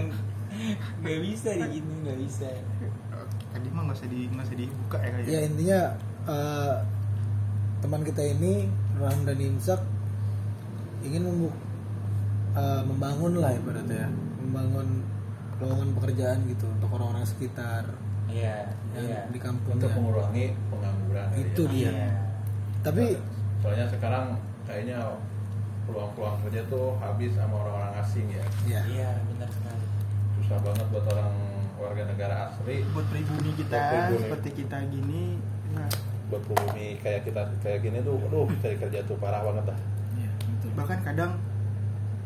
nggak 1.05 1.19
bisa 1.21 1.53
di 1.53 1.65
gini 1.77 1.93
nggak 2.01 2.17
bisa. 2.23 2.49
Tadi 3.53 3.67
mah 3.73 3.89
gak 3.89 3.97
usah, 4.01 4.09
di, 4.09 4.19
nggak 4.25 4.45
usah 4.47 4.57
dibuka 4.57 4.97
ya 4.97 5.09
kayaknya 5.13 5.29
ya 5.29 5.39
intinya 5.45 5.81
eh, 6.25 6.75
teman 7.77 8.01
kita 8.01 8.21
ini 8.23 8.65
Rahman 8.95 9.23
dan 9.23 9.37
Imsak 9.39 9.81
ingin 10.99 11.23
membu- 11.23 11.57
eh, 12.53 12.81
membangun 12.83 13.37
lah 13.37 13.53
ibaratnya 13.53 14.05
ya 14.05 14.09
membangun 14.39 15.05
lowongan 15.57 15.89
pekerjaan 15.93 16.39
gitu 16.45 16.65
untuk 16.67 16.89
orang-orang 16.91 17.23
sekitar 17.23 17.85
iya 18.27 18.69
yang 18.91 19.05
iya 19.05 19.21
di 19.27 19.39
kampung 19.39 19.77
untuk 19.77 19.87
ya. 19.87 19.95
mengurangi 19.95 20.45
pengangguran 20.67 21.25
kali 21.27 21.41
Itu 21.43 21.63
ya. 21.63 21.71
dia. 21.71 21.91
Iya. 21.91 22.09
tapi 22.81 23.05
soalnya 23.59 23.85
sekarang 23.87 24.25
kayaknya 24.63 24.97
peluang-peluang 25.83 26.37
kerja 26.43 26.61
tuh 26.67 26.97
habis 26.97 27.31
sama 27.33 27.55
orang-orang 27.57 27.93
asing 27.99 28.27
ya 28.27 28.43
ya 28.67 28.81
iya 28.85 29.09
benar 29.25 29.49
sekali 29.49 29.85
susah 30.37 30.57
banget 30.61 30.85
buat 30.89 31.05
orang 31.07 31.33
warga 31.77 32.03
negara 32.05 32.35
asli 32.47 32.81
buat 32.89 33.05
pribumi 33.07 33.51
kita 33.55 33.75
Buat 33.75 33.91
pribumi. 34.03 34.21
seperti 34.23 34.49
kita 34.55 34.77
gini 34.87 35.23
nah, 35.71 35.89
buat 36.27 36.43
bumi 36.43 36.99
kayak 36.99 37.23
kita 37.23 37.41
kayak 37.63 37.79
gini 37.87 38.03
tuh 38.03 38.19
aduh 38.27 38.47
cari 38.59 38.75
kerja 38.75 38.99
tuh 39.07 39.15
parah 39.19 39.41
banget 39.43 39.71
dah. 39.71 39.79
Ya 40.19 40.31
betul. 40.43 40.69
Bahkan 40.75 40.99
kadang 41.03 41.31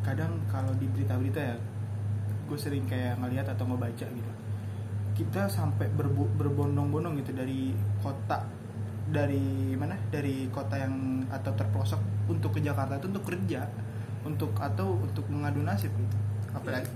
kadang 0.01 0.31
kalau 0.49 0.73
di 0.81 0.89
berita-berita 0.89 1.39
ya 1.39 1.55
gue 2.49 2.57
sering 2.57 2.83
kayak 2.89 3.21
ngeliat 3.21 3.45
atau 3.45 3.69
ngebaca 3.69 4.05
gitu. 4.09 4.31
Kita 5.11 5.45
sampai 5.45 5.85
berbu- 5.93 6.33
berbondong-bondong 6.39 7.21
gitu 7.21 7.37
dari 7.37 7.77
kota 8.01 8.49
dari 9.11 9.77
mana? 9.77 9.93
Dari 10.09 10.49
kota 10.49 10.81
yang 10.81 11.21
atau 11.29 11.53
terpelosok 11.53 12.01
untuk 12.25 12.57
ke 12.57 12.59
Jakarta 12.65 12.97
itu 12.97 13.07
untuk 13.11 13.25
kerja 13.29 13.69
untuk 14.25 14.53
atau 14.57 14.97
untuk 14.97 15.25
mengadu 15.29 15.61
nasib 15.61 15.93
gitu. 15.93 16.17
Apalagi 16.53 16.89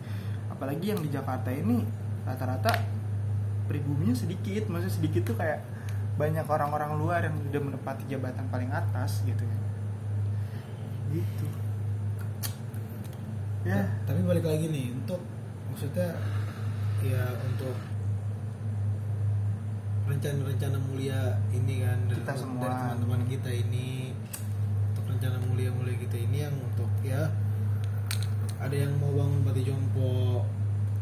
apalagi 0.49 0.85
yang 0.89 1.01
di 1.05 1.09
Jakarta 1.13 1.53
ini 1.53 1.85
rata-rata 2.25 2.73
pribuminya 3.69 4.13
sedikit 4.13 4.69
maksudnya 4.69 4.93
sedikit 4.93 5.21
tuh 5.33 5.37
kayak 5.37 5.61
banyak 6.15 6.47
orang-orang 6.47 6.91
luar 6.95 7.19
yang 7.27 7.35
udah 7.35 7.61
menempati 7.61 8.03
jabatan 8.07 8.47
paling 8.47 8.71
atas 8.71 9.23
gitu 9.27 9.43
ya 9.43 9.59
gitu 11.11 11.47
ya 13.65 13.81
tapi 14.07 14.21
balik 14.23 14.45
lagi 14.47 14.71
nih 14.71 14.95
untuk 14.95 15.19
maksudnya 15.67 16.15
ya 17.03 17.23
untuk 17.43 17.75
rencana-rencana 20.05 20.77
mulia 20.85 21.41
ini 21.49 21.81
kan 21.81 21.97
dari, 22.05 22.21
semua. 22.37 22.61
dari 22.61 22.75
teman-teman 22.77 23.21
kita 23.25 23.49
ini 23.49 24.13
untuk 24.93 25.05
rencana 25.09 25.37
mulia-mulia 25.49 25.97
kita 25.97 26.17
ini 26.21 26.37
yang 26.45 26.55
untuk 26.61 26.89
ya 27.01 27.25
ada 28.61 28.75
yang 28.75 28.93
mau 29.01 29.11
bangun 29.11 29.41
bati 29.43 29.61
jompo 29.65 30.45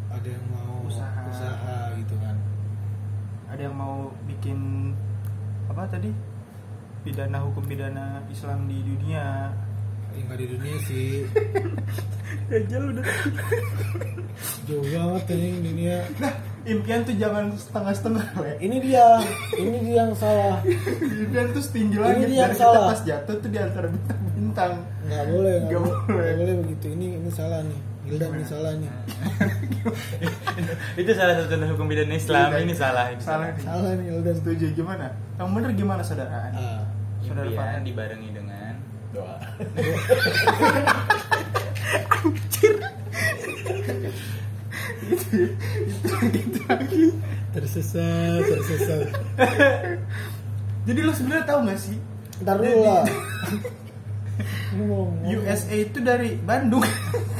ada 0.08 0.28
yang 0.28 0.46
mau 0.50 0.88
Usaha. 0.88 1.22
usaha 1.30 1.78
gitu 2.00 2.16
kan 2.18 2.36
ada 3.54 3.62
yang 3.64 3.76
mau 3.78 4.10
bikin 4.26 4.58
apa 5.70 5.86
tadi? 5.88 6.10
Pidana 7.04 7.44
hukum 7.44 7.64
pidana 7.64 8.24
Islam 8.28 8.66
di 8.66 8.82
dunia. 8.82 9.52
Yang 10.14 10.24
nggak 10.26 10.40
di 10.40 10.48
dunia 10.50 10.76
sih. 10.84 11.08
Dajjal 12.50 12.84
udah. 12.92 13.06
Jauh 14.66 14.82
banget 14.84 15.24
ini 15.34 15.48
dunia. 15.62 15.98
Nah 16.18 16.34
impian 16.64 17.04
tuh 17.04 17.14
jangan 17.20 17.52
setengah-setengah 17.60 18.26
le. 18.40 18.52
ini 18.58 18.78
dia 18.80 19.20
ini 19.54 19.78
dia 19.84 19.96
yang 20.02 20.14
salah. 20.16 20.64
Impian 21.04 21.52
tuh 21.52 21.62
setinggi 21.62 21.98
Ini 21.98 22.04
langit 22.04 22.28
dia 22.32 22.40
yang 22.48 22.56
salah. 22.56 22.90
pas 22.90 23.02
jatuh 23.04 23.36
tuh 23.38 23.50
di 23.52 23.60
antara 23.60 23.88
bintang-bintang. 23.90 24.74
Nggak 25.06 25.24
boleh 25.28 25.54
nggak 25.60 25.70
Nggak 25.70 25.82
boleh. 25.82 26.02
boleh. 26.08 26.24
nggak 26.24 26.38
boleh 26.40 26.56
begitu. 26.66 26.86
Ini 26.96 27.08
ini 27.20 27.30
salah 27.30 27.62
nih 27.62 27.80
Gildan 28.04 28.36
ini 28.36 28.44
salah 28.44 28.76
nih 28.76 28.92
itu 31.00 31.12
salah 31.16 31.34
satu 31.40 31.56
hukum 31.56 31.88
pidana 31.88 32.16
Islam. 32.16 32.52
Ini 32.52 32.76
salah 32.76 33.16
ini 33.16 33.24
salah. 33.24 33.48
nih 33.56 33.64
salah 33.64 33.92
nih 33.96 34.06
Gildan 34.12 34.36
setuju. 34.40 34.66
Gimana? 34.76 35.08
Yang 35.40 35.50
bener 35.56 35.72
gimana 35.76 36.02
saudara? 36.04 36.52
Ah. 36.52 36.84
Saudara 37.24 37.48
Impian 37.48 37.64
Farhan 37.64 37.84
dibarengi 37.88 38.30
dengan 38.36 38.74
doa. 39.16 39.40
Tersesat 47.54 48.42
tersesat. 48.44 49.08
Jadi 50.84 51.00
lo 51.00 51.12
sebenarnya 51.16 51.46
tahu 51.48 51.60
nggak 51.64 51.80
sih? 51.80 51.98
Ntar 52.44 52.60
dulu 52.60 52.84
lah. 52.84 53.08
USA 55.30 55.76
itu 55.78 56.02
dari 56.02 56.34
Bandung. 56.42 56.82
itu. 56.84 57.33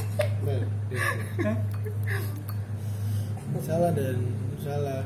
Salah 3.64 3.90
dan 3.96 4.16
salah. 4.60 5.02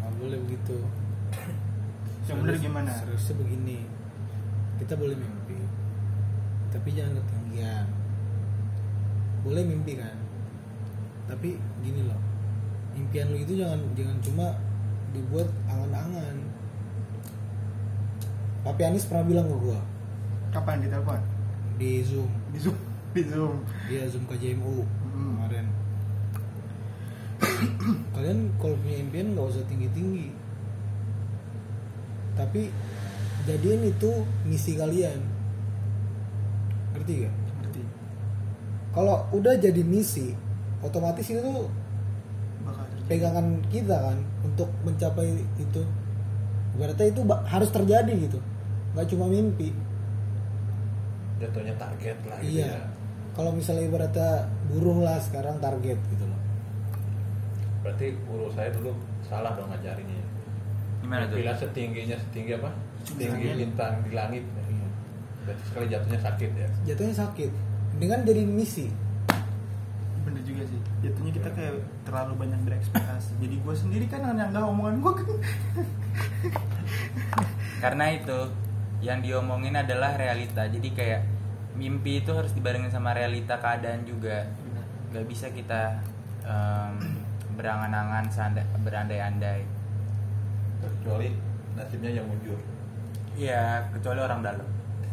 Nggak 0.00 0.12
boleh 0.18 0.38
begitu. 0.48 0.78
Yang 2.26 2.38
Seharus- 2.38 2.62
gimana? 2.62 2.90
seharusnya 2.92 3.34
begini. 3.36 3.78
Kita 4.80 4.94
boleh 4.98 5.14
mimpi 5.14 5.58
tapi 6.72 6.88
jangan 6.96 7.20
ketinggian. 7.20 7.86
Boleh 9.44 9.62
mimpi 9.62 9.92
kan? 10.00 10.16
Tapi 11.28 11.60
gini 11.84 12.02
loh 12.08 12.18
impian 12.92 13.32
lu 13.32 13.40
itu 13.40 13.56
jangan 13.56 13.80
jangan 13.96 14.16
cuma 14.20 14.46
dibuat 15.12 15.48
angan-angan. 15.68 16.36
Papi 18.62 18.82
Anis 18.84 19.08
pernah 19.08 19.24
bilang 19.26 19.46
ke 19.48 19.56
gua. 19.58 19.80
Kapan? 20.52 20.84
Ditelepon? 20.84 21.20
Di 21.80 22.04
Zoom. 22.04 22.28
Di 22.52 22.58
zoom 22.60 22.76
di 23.12 23.22
zoom. 23.28 23.60
Dia 23.88 24.08
Zoom 24.08 24.24
KJMU 24.24 24.88
Hmm. 25.12 25.36
kemarin. 25.36 25.66
Kalian 28.14 28.38
kalau 28.56 28.76
punya 28.80 28.98
impian 29.02 29.36
nggak 29.36 29.46
usah 29.52 29.64
tinggi 29.68 29.88
tinggi 29.92 30.42
tapi 32.32 32.72
jadiin 33.44 33.92
itu 33.92 34.10
misi 34.48 34.72
kalian. 34.76 35.20
Ngerti 36.96 37.12
gak? 37.24 37.34
ngerti. 37.60 37.82
Kalau 38.92 39.24
udah 39.32 39.54
jadi 39.56 39.82
misi 39.84 40.32
otomatis 40.84 41.24
itu 41.28 41.40
tuh 41.40 41.68
bakal 42.64 42.84
terjadi. 42.88 43.08
pegangan 43.08 43.46
kita 43.68 43.96
kan 43.96 44.18
untuk 44.44 44.68
mencapai 44.84 45.28
itu. 45.60 45.82
Berarti 46.76 47.12
itu 47.12 47.20
harus 47.28 47.70
terjadi 47.72 48.12
gitu. 48.16 48.38
Nggak 48.96 49.06
cuma 49.12 49.28
mimpi. 49.28 49.72
Jatuhnya 51.40 51.74
target 51.76 52.16
lah 52.28 52.38
gitu 52.40 52.64
iya. 52.64 52.70
ya. 52.80 52.84
Kalau 53.32 53.50
misalnya 53.52 53.88
ibaratnya 53.88 54.44
buruh 54.68 55.00
lah 55.00 55.16
sekarang 55.20 55.56
target 55.56 55.96
gitu 56.12 56.24
loh. 56.28 56.40
Berarti 57.80 58.14
guru 58.28 58.52
saya 58.52 58.68
dulu 58.76 58.92
salah 59.24 59.56
dong 59.56 59.72
ngajarinnya. 59.72 60.20
Gimana 61.00 61.24
tuh? 61.26 61.40
Bila 61.40 61.52
setingginya 61.56 62.16
setinggi 62.20 62.52
apa? 62.60 62.70
Setinggi 63.02 63.46
Langit. 63.50 63.60
bintang 63.66 63.94
di 64.04 64.10
langit. 64.14 64.44
Iya. 64.46 64.88
berarti 65.42 65.62
sekali 65.66 65.86
jatuhnya 65.90 66.20
sakit 66.22 66.50
ya? 66.54 66.68
Jatuhnya 66.92 67.14
sakit. 67.18 67.50
Dengan 67.98 68.18
jadi 68.22 68.42
misi. 68.46 68.86
Bener 70.22 70.42
juga 70.46 70.62
sih. 70.68 70.78
Jatuhnya 71.02 71.32
kita 71.34 71.48
kayak 71.50 71.74
terlalu 72.06 72.32
banyak 72.46 72.60
berekspektasi. 72.62 73.32
Jadi 73.42 73.56
gue 73.58 73.74
sendiri 73.74 74.06
kan 74.06 74.22
yang 74.30 74.54
nggak 74.54 74.62
omongan 74.62 75.02
gue 75.02 75.12
kan. 75.18 75.28
Karena 77.82 78.04
itu 78.14 78.38
yang 79.02 79.18
diomongin 79.18 79.74
adalah 79.74 80.14
realita. 80.14 80.70
Jadi 80.70 80.88
kayak 80.94 81.31
mimpi 81.72 82.20
itu 82.20 82.30
harus 82.30 82.52
dibarengin 82.52 82.88
sama 82.88 83.12
realita 83.12 83.56
keadaan 83.56 84.04
juga. 84.04 84.44
Nggak 85.10 85.24
bisa 85.26 85.46
kita 85.48 86.00
em, 86.42 86.94
berangan-angan 87.54 88.28
berandai-andai. 88.80 89.62
Kecuali 90.82 91.30
nasibnya 91.72 92.10
yang 92.12 92.28
mundur 92.28 92.58
iya 93.32 93.88
kecuali 93.88 94.20
orang 94.20 94.40
dalam. 94.44 94.66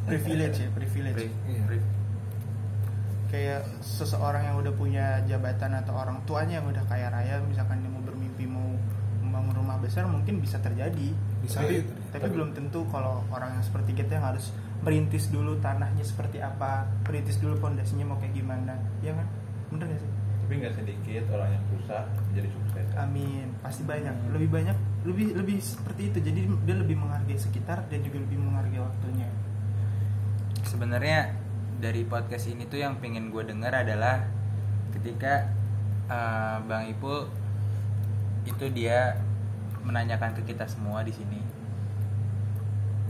Privilege 0.03 0.59
ya 0.59 0.69
privilege. 0.73 1.15
Pri- 1.15 1.35
Iya. 1.47 1.63
pri- 1.65 1.87
kayak 3.29 3.61
seseorang 3.79 4.41
yang 4.43 4.57
udah 4.57 4.73
punya 4.73 5.21
jabatan 5.23 5.77
atau 5.77 5.93
orang 5.93 6.17
tuanya 6.25 6.57
yang 6.59 6.67
udah 6.67 6.81
kaya 6.89 7.13
raya 7.13 7.37
misalkan 7.45 7.77
dia 7.79 7.91
mau 7.93 8.01
bermimpi 8.01 8.49
mau 8.49 8.73
membangun 9.21 9.61
rumah 9.61 9.77
besar 9.77 10.09
mungkin 10.09 10.41
bisa 10.41 10.57
terjadi. 10.57 11.13
Bisa. 11.45 11.61
Tapi, 11.61 11.85
aja. 11.85 11.93
tapi 12.17 12.27
belum 12.27 12.57
tentu 12.57 12.81
kalau 12.89 13.21
orang 13.29 13.53
yang 13.53 13.63
seperti 13.63 13.93
kita 13.93 14.17
yang 14.17 14.33
harus 14.33 14.49
merintis 14.79 15.27
dulu 15.27 15.59
tanahnya 15.59 16.07
seperti 16.07 16.39
apa 16.39 16.87
merintis 17.03 17.35
dulu 17.39 17.59
fondasinya 17.59 18.15
mau 18.15 18.17
kayak 18.17 18.33
gimana. 18.35 18.79
Ya 19.03 19.11
kan? 19.11 19.27
Bener 19.71 19.85
gak 19.91 20.01
sih? 20.01 20.11
Tapi 20.49 20.65
nggak 20.65 20.75
sedikit 20.81 21.23
orang 21.29 21.49
yang 21.53 21.63
susah 21.77 22.01
menjadi 22.31 22.49
sukses. 22.49 22.87
Amin. 22.97 23.47
Pasti 23.61 23.85
banyak. 23.85 24.15
Lebih 24.33 24.49
banyak 24.49 24.77
lebih 25.05 25.27
lebih 25.37 25.57
seperti 25.61 26.09
itu. 26.09 26.17
Jadi 26.25 26.41
dia 26.65 26.75
lebih 26.79 26.97
menghargai 26.97 27.37
sekitar 27.37 27.85
dan 27.85 28.01
juga 28.01 28.17
lebih 28.17 28.41
menghargai 28.41 28.81
waktunya. 28.81 29.29
Sebenarnya 30.65 31.37
dari 31.77 32.01
podcast 32.01 32.49
ini 32.49 32.65
tuh 32.65 32.81
yang 32.81 32.97
pengen 32.97 33.29
gue 33.29 33.45
dengar 33.45 33.77
adalah 33.77 34.25
ketika 34.97 35.53
eh, 36.09 36.57
Bang 36.65 36.89
Ipul 36.89 37.29
itu 38.49 38.65
dia 38.73 39.21
menanyakan 39.85 40.33
ke 40.33 40.49
kita 40.49 40.65
semua 40.65 41.05
di 41.05 41.13
sini. 41.13 41.39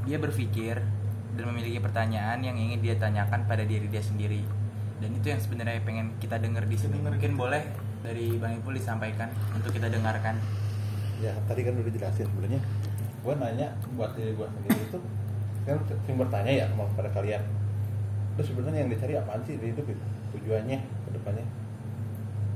Dia 0.03 0.19
berpikir 0.19 0.98
dan 1.37 1.43
memiliki 1.49 1.77
pertanyaan 1.77 2.41
yang 2.41 2.57
ingin 2.57 2.79
dia 2.81 2.95
tanyakan 2.97 3.45
pada 3.45 3.61
diri 3.61 3.85
dia 3.85 4.01
sendiri. 4.01 4.41
Dan 4.99 5.15
itu 5.15 5.31
yang 5.31 5.39
sebenarnya 5.39 5.79
pengen 5.85 6.11
kita 6.19 6.41
dengar 6.41 6.65
di 6.65 6.75
sini. 6.75 6.99
Mungkin 6.99 7.37
boleh 7.37 7.63
dari 8.01 8.35
Bang 8.39 8.57
Ipul 8.57 8.75
disampaikan 8.75 9.29
untuk 9.53 9.71
kita 9.71 9.87
dengarkan. 9.87 10.35
Ya 11.19 11.35
tadi 11.47 11.61
kan 11.63 11.75
udah 11.77 11.91
jelasin 11.91 12.25
sebenarnya. 12.27 12.61
Gue 13.23 13.33
nanya 13.35 13.67
buat 13.95 14.15
diri 14.15 14.35
gue 14.35 14.47
sendiri 14.47 14.79
itu 14.87 14.99
kan 15.67 15.77
sering 15.85 16.17
bertanya 16.17 16.51
ya 16.51 16.65
sama 16.71 16.87
pada 16.95 17.09
kalian. 17.11 17.43
Terus 18.39 18.47
sebenarnya 18.55 18.87
yang 18.87 18.91
dicari 18.91 19.13
apaan 19.19 19.41
sih 19.43 19.59
di 19.59 19.75
hidup 19.75 19.85
itu? 19.87 20.05
Tujuannya 20.35 20.79
ke 20.79 21.09
depannya? 21.15 21.45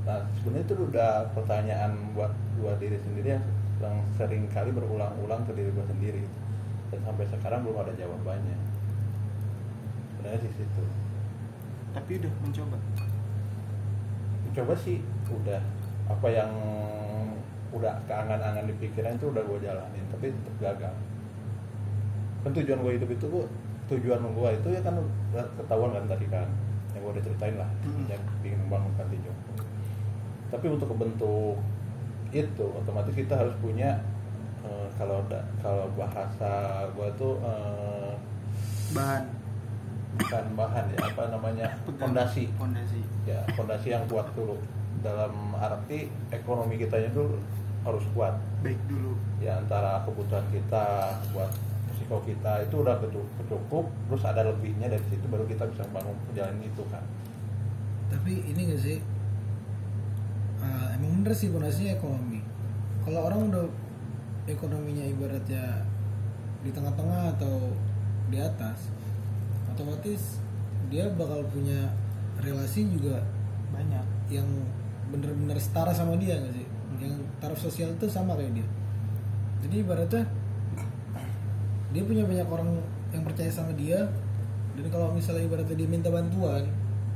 Nah 0.04 0.20
sebenarnya 0.36 0.64
itu 0.68 0.74
udah 0.76 1.10
pertanyaan 1.32 1.90
buat 2.12 2.32
buat 2.60 2.76
diri 2.80 3.00
sendiri 3.00 3.36
yang, 3.36 3.44
yang 3.80 3.96
sering 4.16 4.48
kali 4.52 4.72
berulang-ulang 4.72 5.44
ke 5.48 5.52
diri 5.56 5.70
gue 5.72 5.86
sendiri 5.88 6.24
dan 6.94 7.00
sampai 7.02 7.26
sekarang 7.26 7.66
belum 7.66 7.82
ada 7.82 7.92
jawabannya. 7.98 8.54
Sebenarnya 10.14 10.40
di 10.46 10.50
situ. 10.54 10.82
Tapi 11.90 12.10
udah 12.22 12.32
mencoba? 12.46 12.78
Coba 14.54 14.74
sih 14.78 15.02
udah. 15.26 15.58
Apa 16.06 16.30
yang 16.30 16.50
udah 17.74 17.98
keangan-angan 18.06 18.70
di 18.70 18.74
pikiran 18.78 19.18
itu 19.18 19.26
udah 19.34 19.42
gue 19.42 19.58
jalanin 19.66 20.06
tapi 20.06 20.30
tetap 20.30 20.54
gagal. 20.62 20.94
Kan 22.46 22.54
tujuan 22.54 22.78
gue 22.86 22.92
hidup 22.94 23.10
itu 23.10 23.26
gua, 23.26 23.42
tujuan 23.90 24.22
gue 24.22 24.50
itu 24.54 24.68
ya 24.70 24.80
kan 24.86 24.94
ketahuan 25.58 25.90
kan 25.98 26.04
tadi 26.06 26.30
kan 26.30 26.46
yang 26.94 27.02
gue 27.02 27.12
udah 27.18 27.24
ceritain 27.26 27.56
lah 27.58 27.70
Hmm. 27.82 28.06
yang 28.06 28.22
ingin 28.46 28.58
membangun 28.64 28.92
panti 28.94 29.18
jompo 29.20 29.52
tapi 30.54 30.70
untuk 30.70 30.86
kebentuk 30.94 31.58
itu 32.30 32.66
otomatis 32.78 33.10
kita 33.10 33.34
harus 33.34 33.54
punya 33.58 33.98
eh, 34.64 34.88
kalau 34.96 35.20
kalau 35.62 35.86
bahasa 35.94 36.84
gue 36.92 37.08
tuh 37.20 37.34
eh, 37.44 38.12
bahan. 38.96 39.24
bukan 40.14 40.44
bahan 40.54 40.84
ya 40.94 40.98
apa 41.10 41.22
namanya? 41.26 41.66
Fondasi. 41.98 42.46
Fondasi. 42.54 43.02
Ya 43.26 43.42
fondasi 43.58 43.90
yang 43.90 44.06
kuat 44.06 44.30
dulu. 44.38 44.54
Dalam 45.02 45.52
arti 45.58 46.06
ekonomi 46.30 46.78
kita 46.78 47.02
itu 47.02 47.38
harus 47.82 48.04
kuat. 48.14 48.38
Baik 48.62 48.78
dulu. 48.86 49.18
Ya 49.42 49.58
antara 49.58 50.06
kebutuhan 50.06 50.46
kita 50.54 51.18
buat 51.34 51.50
resiko 51.94 52.18
kita 52.26 52.66
itu 52.66 52.74
udah 52.82 52.98
cukup 53.46 53.86
terus 54.10 54.22
ada 54.26 54.42
lebihnya 54.50 54.90
dari 54.90 55.04
situ 55.10 55.26
baru 55.30 55.46
kita 55.46 55.66
bisa 55.70 55.82
bangun 55.90 56.14
jalan 56.34 56.58
itu 56.62 56.82
kan. 56.90 57.02
Tapi 58.10 58.32
ini 58.54 58.60
gak 58.70 58.82
sih? 58.82 58.98
Ah, 60.62 60.94
emang 60.94 61.22
bener 61.22 61.34
sih 61.34 61.50
fondasinya 61.50 61.98
ekonomi. 61.98 62.40
Kalau 63.04 63.20
orang 63.28 63.40
udah 63.52 63.64
ekonominya 64.44 65.04
ibaratnya 65.08 65.84
di 66.64 66.70
tengah-tengah 66.72 67.36
atau 67.36 67.72
di 68.28 68.40
atas 68.40 68.88
otomatis 69.72 70.40
dia 70.88 71.08
bakal 71.16 71.44
punya 71.48 71.92
relasi 72.40 72.88
juga 72.88 73.24
banyak. 73.72 74.06
yang 74.32 74.48
bener-bener 75.12 75.60
setara 75.60 75.92
sama 75.92 76.16
dia 76.16 76.40
gak 76.40 76.54
sih? 76.56 76.66
Yang 76.96 77.14
taraf 77.36 77.58
sosial 77.60 77.92
itu 77.92 78.08
sama 78.08 78.32
kayak 78.40 78.56
dia. 78.56 78.66
Jadi 79.64 79.84
ibaratnya 79.84 80.24
dia 81.92 82.02
punya 82.02 82.24
banyak 82.24 82.48
orang 82.48 82.80
yang 83.12 83.22
percaya 83.22 83.52
sama 83.52 83.70
dia 83.76 84.10
dan 84.74 84.86
kalau 84.90 85.14
misalnya 85.14 85.46
ibaratnya 85.46 85.76
dia 85.78 85.88
minta 85.88 86.10
bantuan 86.10 86.66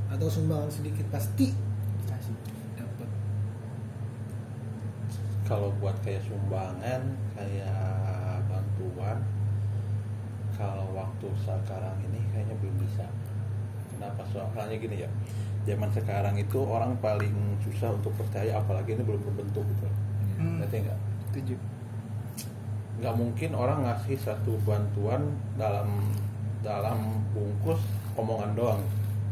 atau 0.08 0.30
sumbangan 0.30 0.70
sedikit 0.70 1.04
pasti 1.10 1.50
dikasih 2.06 2.34
dapat 2.78 3.08
kalau 5.48 5.72
buat 5.80 5.96
kayak 6.04 6.20
sumbangan 6.28 7.00
kayak 7.32 8.44
bantuan 8.52 9.16
kalau 10.60 10.92
waktu 10.92 11.26
sekarang 11.40 11.96
ini 12.04 12.20
kayaknya 12.28 12.52
belum 12.60 12.76
bisa. 12.84 13.08
Kenapa? 13.96 14.22
Soalnya 14.28 14.76
gini 14.76 15.02
ya 15.02 15.10
zaman 15.64 15.88
sekarang 15.90 16.36
itu 16.36 16.60
orang 16.60 16.92
paling 17.00 17.32
susah 17.64 17.96
untuk 17.96 18.12
percaya 18.20 18.60
apalagi 18.60 18.94
ini 18.94 19.02
belum 19.02 19.24
berbentuk 19.32 19.64
gitu. 19.64 19.88
Hmm. 20.38 20.60
ngerti 20.60 20.84
nggak? 20.84 20.98
Nggak 23.00 23.14
mungkin 23.16 23.50
orang 23.56 23.88
ngasih 23.88 24.20
satu 24.20 24.52
bantuan 24.68 25.32
dalam 25.56 26.04
dalam 26.60 27.24
bungkus 27.32 27.80
omongan 28.20 28.52
doang. 28.52 28.82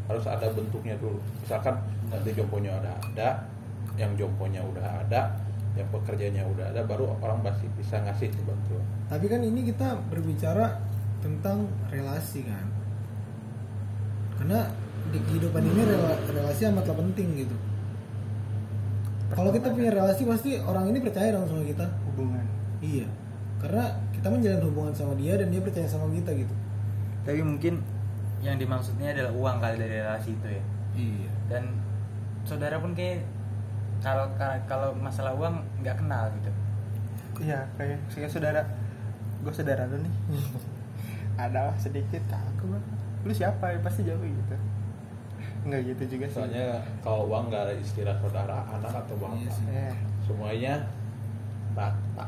Harus 0.08 0.24
ada 0.24 0.48
bentuknya 0.54 0.96
dulu. 0.96 1.18
Misalkan 1.44 1.76
nanti 2.08 2.32
jomponya 2.32 2.72
udah 2.78 2.94
ada 3.12 3.28
yang 3.98 4.14
jomponya 4.14 4.62
udah 4.62 5.02
ada 5.02 5.45
yang 5.76 5.88
pekerjanya 5.92 6.42
udah 6.48 6.72
ada 6.72 6.82
baru 6.88 7.12
orang 7.20 7.44
pasti 7.44 7.68
bisa 7.76 8.00
ngasih 8.00 8.32
bantuan. 8.48 8.84
Tapi 9.12 9.26
kan 9.28 9.40
ini 9.44 9.60
kita 9.68 10.00
berbicara 10.08 10.80
tentang 11.20 11.68
relasi 11.92 12.42
kan. 12.48 12.66
Karena 14.40 14.68
di 15.12 15.20
kehidupan 15.20 15.62
ini 15.62 15.82
rela- 15.84 16.22
relasi 16.32 16.62
amatlah 16.66 16.96
penting 16.96 17.46
gitu. 17.46 17.56
Kalau 19.36 19.50
kita 19.52 19.68
punya 19.74 19.90
relasi 19.92 20.22
pasti 20.24 20.56
orang 20.62 20.88
ini 20.88 20.98
percaya 21.02 21.34
dong 21.34 21.44
sama 21.50 21.62
kita. 21.66 21.86
Hubungan. 22.08 22.44
Iya. 22.80 23.06
Karena 23.60 23.84
kita 24.14 24.28
menjalin 24.32 24.62
hubungan 24.64 24.94
sama 24.96 25.12
dia 25.18 25.36
dan 25.36 25.52
dia 25.52 25.60
percaya 25.60 25.88
sama 25.88 26.08
kita 26.14 26.30
gitu. 26.32 26.54
Tapi 27.26 27.40
mungkin 27.42 27.82
yang 28.40 28.56
dimaksudnya 28.56 29.12
adalah 29.12 29.32
uang 29.34 29.56
kali 29.58 29.76
dari 29.76 29.94
relasi 29.98 30.30
itu 30.32 30.48
ya. 30.48 30.64
Iya. 30.94 31.30
Dan 31.50 31.62
saudara 32.46 32.78
pun 32.78 32.94
kayak 32.94 33.26
kalau 34.00 34.26
kalau 34.66 34.88
masalah 34.94 35.32
uang 35.34 35.56
nggak 35.80 35.96
kenal 35.98 36.28
gitu. 36.36 36.50
Iya 37.42 37.60
kayak 37.76 37.98
kayak 38.08 38.30
saudara 38.30 38.60
gue 39.42 39.52
saudara 39.52 39.84
lu 39.86 40.00
nih. 40.00 40.14
Ada 41.42 41.68
lah 41.68 41.76
sedikit 41.76 42.24
aku 42.32 42.72
Bang. 42.72 42.84
lu 43.26 43.32
siapa? 43.32 43.68
Ya 43.68 43.78
pasti 43.84 44.06
jawab 44.06 44.24
gitu. 44.24 44.56
Nggak 45.68 45.80
gitu 45.92 46.16
juga 46.16 46.24
sih. 46.26 46.34
Soalnya 46.40 46.80
kalau 47.02 47.28
uang 47.28 47.50
nggak 47.50 47.62
ada 47.68 47.74
istilah 47.76 48.16
saudara 48.22 48.64
anak 48.70 48.88
atau 49.04 49.14
Iya 49.14 49.22
bangsa 49.22 49.50
sih. 49.52 49.64
ya 49.68 49.90
semuanya 50.24 50.74
rata. 51.74 52.26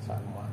Sama. 0.00 0.46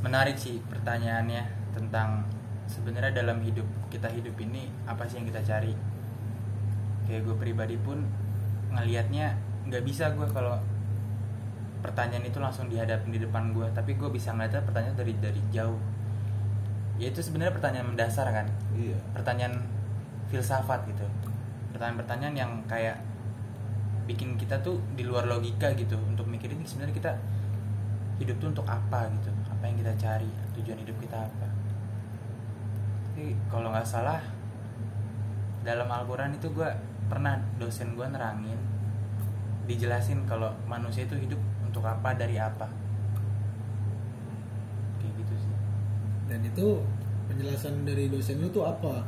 Menarik 0.00 0.38
sih 0.38 0.62
pertanyaannya 0.64 1.42
tentang 1.76 2.24
sebenarnya 2.66 3.20
dalam 3.20 3.38
hidup 3.42 3.66
kita 3.92 4.08
hidup 4.08 4.34
ini 4.40 4.70
apa 4.88 5.04
sih 5.04 5.20
yang 5.20 5.26
kita 5.28 5.42
cari? 5.44 5.74
Kayak 7.04 7.20
gue 7.26 7.36
pribadi 7.36 7.76
pun 7.76 8.00
ngelihatnya 8.72 9.36
nggak 9.66 9.82
bisa 9.82 10.14
gue 10.14 10.26
kalau 10.30 10.58
pertanyaan 11.82 12.26
itu 12.26 12.38
langsung 12.42 12.66
dihadapin 12.66 13.14
di 13.14 13.20
depan 13.22 13.54
gue 13.54 13.66
tapi 13.70 13.94
gue 13.94 14.10
bisa 14.10 14.34
ngeliatnya 14.34 14.62
pertanyaan 14.66 14.96
dari 14.98 15.14
dari 15.18 15.40
jauh. 15.54 15.78
Ya 16.96 17.12
itu 17.12 17.20
sebenarnya 17.20 17.52
pertanyaan 17.52 17.92
mendasar 17.92 18.26
kan? 18.32 18.46
Iya. 18.72 18.96
Pertanyaan 19.12 19.60
filsafat 20.32 20.88
gitu. 20.88 21.04
Pertanyaan-pertanyaan 21.76 22.34
yang 22.34 22.50
kayak 22.64 22.98
bikin 24.06 24.38
kita 24.38 24.56
tuh 24.62 24.78
di 24.94 25.02
luar 25.02 25.26
logika 25.26 25.74
gitu 25.74 25.98
untuk 26.06 26.24
mikirin 26.30 26.62
ini 26.62 26.66
sebenarnya 26.66 26.94
kita 26.94 27.12
hidup 28.16 28.36
tuh 28.40 28.48
untuk 28.56 28.66
apa 28.66 29.12
gitu. 29.12 29.30
Apa 29.52 29.62
yang 29.68 29.76
kita 29.76 29.92
cari? 30.00 30.30
Tujuan 30.56 30.78
hidup 30.80 30.96
kita 31.02 31.20
apa? 31.20 31.46
Tapi 33.12 33.36
kalau 33.52 33.72
nggak 33.72 33.84
salah 33.84 34.20
dalam 35.66 35.88
Al-Quran 35.90 36.32
itu 36.38 36.48
gue 36.54 36.70
pernah 37.06 37.38
dosen 37.58 37.94
gue 37.94 38.06
nerangin 38.06 38.58
dijelasin 39.66 40.22
kalau 40.30 40.54
manusia 40.70 41.04
itu 41.04 41.18
hidup 41.18 41.38
untuk 41.66 41.82
apa 41.82 42.14
dari 42.14 42.38
apa. 42.38 42.70
Kayak 45.02 45.12
gitu 45.20 45.34
sih. 45.34 45.54
Dan 46.30 46.40
itu 46.46 46.66
penjelasan 47.26 47.82
dari 47.82 48.06
dosen 48.06 48.38
lu 48.38 48.48
tuh 48.54 48.64
apa? 48.64 49.02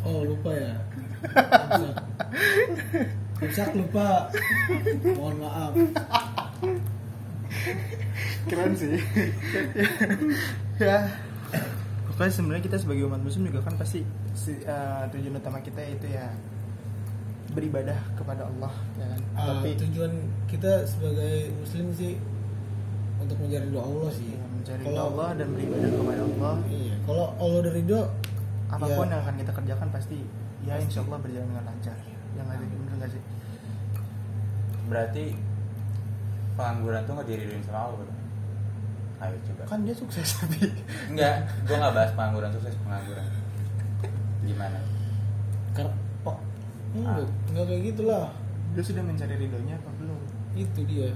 Oh 0.00 0.24
lupa 0.24 0.50
ya. 0.56 0.74
Imsak 3.44 3.76
lupa. 3.76 4.32
Mohon 5.12 5.36
maaf. 5.44 5.72
Keren 8.48 8.72
sih. 8.72 8.96
Ya 10.80 11.12
pokoknya 12.20 12.36
sebenarnya 12.36 12.64
kita 12.68 12.76
sebagai 12.76 13.08
umat 13.08 13.24
muslim 13.24 13.48
juga 13.48 13.64
kan 13.64 13.80
pasti 13.80 14.04
si- 14.36 14.60
eh, 14.60 15.02
tujuan 15.08 15.40
utama 15.40 15.56
kita 15.64 15.80
itu 15.80 16.04
ya 16.04 16.28
beribadah 17.50 17.96
kepada 18.12 18.44
Allah 18.44 18.68
ya 18.94 19.08
kan? 19.08 19.20
Ah, 19.32 19.44
tapi 19.56 19.72
tujuan 19.80 20.12
kita 20.44 20.84
sebagai 20.84 21.48
muslim 21.56 21.88
sih 21.96 22.20
untuk 23.16 23.40
mencari 23.40 23.72
doa 23.72 23.88
Allah 23.88 24.12
sih. 24.12 24.36
Ya, 24.36 24.44
mencari 24.44 24.84
Kalau- 24.84 25.16
Allah 25.16 25.28
dan 25.32 25.48
beribadah 25.48 25.88
kepada 25.88 26.22
Allah. 26.28 26.54
Iya 26.68 26.94
kalau 27.08 27.26
Allah 27.40 27.60
dari 27.64 27.82
doa 27.88 28.04
apa 28.68 28.84
pun 28.84 29.06
ya, 29.08 29.16
yang 29.16 29.20
akan 29.24 29.34
kita 29.40 29.52
kerjakan 29.56 29.88
pasti 29.88 30.18
ya 30.60 30.76
insya 30.76 31.00
Allah 31.00 31.18
berjalan 31.24 31.48
dengan 31.48 31.64
lancar. 31.72 31.96
Yang 32.36 32.46
ada 32.52 32.64
bener 32.68 32.94
nggak 33.00 33.10
sih? 33.16 33.22
Berarti 34.92 35.24
pengangguran 36.52 37.00
tuh 37.08 37.12
nggak 37.16 37.28
diriduin 37.32 37.64
sama 37.64 37.80
Allah 37.88 38.04
Ayo 39.20 39.36
coba. 39.44 39.62
kan 39.68 39.84
dia 39.84 39.92
sukses 39.92 40.24
tapi 40.40 40.64
Enggak, 41.06 41.34
gue 41.62 41.76
nggak 41.76 41.92
bahas 41.92 42.10
pengangguran 42.12 42.50
sukses 42.50 42.72
pengangguran. 42.80 43.26
Gimana? 44.40 44.80
kar- 45.70 45.92
oh, 46.24 46.36
enggak, 46.90 47.28
enggak 47.46 47.64
kayak 47.66 47.82
gitulah. 47.86 48.26
Dia 48.72 48.82
sudah 48.82 49.02
mencari 49.02 49.34
ridhonya 49.36 49.76
apa 49.76 49.90
belum? 49.94 50.18
Itu 50.54 50.80
dia. 50.84 51.12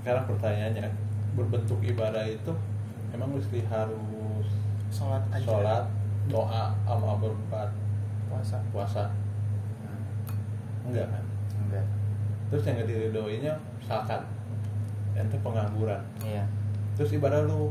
Sekarang 0.00 0.24
pertanyaannya 0.26 0.86
berbentuk 1.34 1.82
ibadah 1.82 2.24
itu 2.24 2.52
emang 3.10 3.34
mesti 3.34 3.58
harus 3.66 4.46
sholat 4.88 5.22
aja. 5.28 5.42
sholat 5.42 5.84
doa 6.24 6.70
sama 6.80 7.18
berbuat 7.18 7.70
puasa. 8.30 8.62
Puasa. 8.70 9.04
Enggak 10.84 11.10
kan? 11.10 11.24
Enggak. 11.60 11.84
terus 12.44 12.62
yang 12.64 12.76
gak 12.76 12.86
diridoinya 12.86 13.52
misalkan 13.80 14.20
ente 15.16 15.34
pengangguran. 15.42 15.98
Iya. 16.22 16.44
Terus 16.94 17.10
ibadah 17.14 17.42
lu 17.46 17.70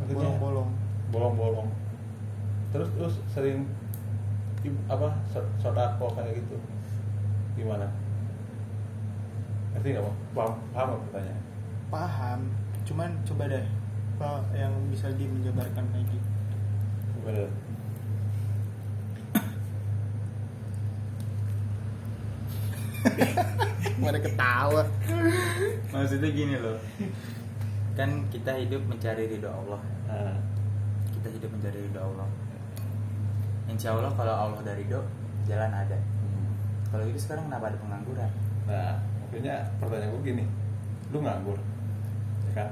maksudnya? 0.00 0.28
Bolong-bolong. 0.28 0.70
Bolong-bolong. 1.08 1.68
Terus 2.70 2.88
terus 2.96 3.14
sering 3.32 3.64
apa 4.90 5.14
so- 5.32 5.52
sodako 5.56 6.12
kayak 6.12 6.38
gitu. 6.44 6.56
Gimana? 7.56 7.88
Ngerti 9.72 9.96
nggak 9.96 10.04
Bang? 10.34 10.52
paham 10.74 11.00
pertanyaan 11.08 11.48
paham. 11.88 12.40
Cuman 12.84 13.10
coba 13.24 13.48
deh 13.48 13.64
apa 14.18 14.42
yang 14.50 14.74
bisa 14.90 15.06
dia 15.14 15.30
menjabarkan 15.30 15.86
lagi 15.94 16.18
gimana 17.14 17.46
ada 24.08 24.18
ketawa. 24.18 24.82
Maksudnya 25.92 26.30
gini 26.34 26.56
loh. 26.58 26.78
Kan 27.98 28.10
kita 28.30 28.54
hidup 28.54 28.82
mencari 28.86 29.26
ridho 29.26 29.50
Allah. 29.50 29.80
nah, 30.06 30.38
Kita 31.10 31.28
hidup 31.28 31.50
mencari 31.50 31.78
ridho 31.82 31.98
Allah. 31.98 32.28
Insya 33.66 33.92
Allah 33.92 34.14
kalau 34.14 34.34
Allah 34.48 34.60
dari 34.62 34.86
ridho, 34.86 35.02
jalan 35.44 35.72
ada. 35.74 35.98
Kalau 36.88 37.04
itu 37.04 37.18
sekarang 37.18 37.50
kenapa 37.50 37.68
ada 37.68 37.78
pengangguran? 37.78 38.30
nah 38.68 39.00
makanya 39.24 39.64
pertanyaan 39.80 40.12
gue 40.12 40.22
gini. 40.22 40.44
Lu 41.08 41.18
nganggur 41.20 41.56
ya 42.46 42.52
kan? 42.54 42.68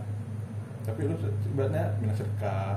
Tapi 0.84 1.08
lu 1.08 1.16
se- 1.16 1.36
sebenarnya 1.42 1.88
minat 1.98 2.16
sedekah. 2.16 2.76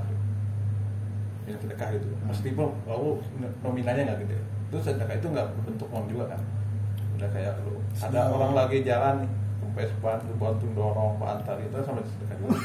Minat 1.43 1.59
sedekah 1.61 1.87
gitu. 1.95 2.07
Meskipun 2.25 2.71
lalu 2.87 3.19
nominalnya 3.59 4.03
nggak 4.09 4.19
gede. 4.25 4.37
Terus 4.71 4.83
sedekah 4.87 5.15
itu 5.15 5.27
nggak 5.29 5.47
berbentuk 5.53 5.87
uang 5.91 6.07
juga 6.07 6.31
kan? 6.31 6.41
Udah 7.19 7.29
kayak 7.29 7.53
lu 7.67 7.75
ada 7.99 8.21
orang 8.31 8.51
lagi 8.55 8.77
jalan 8.83 9.15
nih 9.23 9.31
Vespa 9.76 10.22
bantu 10.39 10.65
dorong 10.74 11.20
bantal 11.22 11.55
itu 11.61 11.78
sampai 11.84 12.03
sedekah 12.05 12.38
dulu 12.41 12.55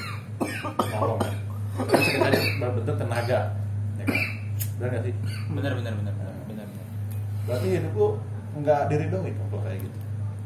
nolong 0.93 1.19
kan. 1.21 1.35
Terus 1.75 2.03
sedekahnya 2.07 2.41
berbentuk 2.63 2.97
tenaga 2.97 3.41
ya 3.99 4.05
kan? 4.07 4.21
Benar 4.79 4.89
nggak 4.91 5.03
sih? 5.07 5.15
Bener 5.53 5.73
bener 5.79 5.93
bener 5.95 6.15
bener 6.15 6.35
bener. 6.49 6.67
berarti 7.45 7.67
hidup 7.77 7.93
lu 7.93 8.09
nggak 8.65 8.81
diridoi 8.89 9.31
dong 9.35 9.49
kalau 9.53 9.63
kayak 9.63 9.79
gitu. 9.83 9.99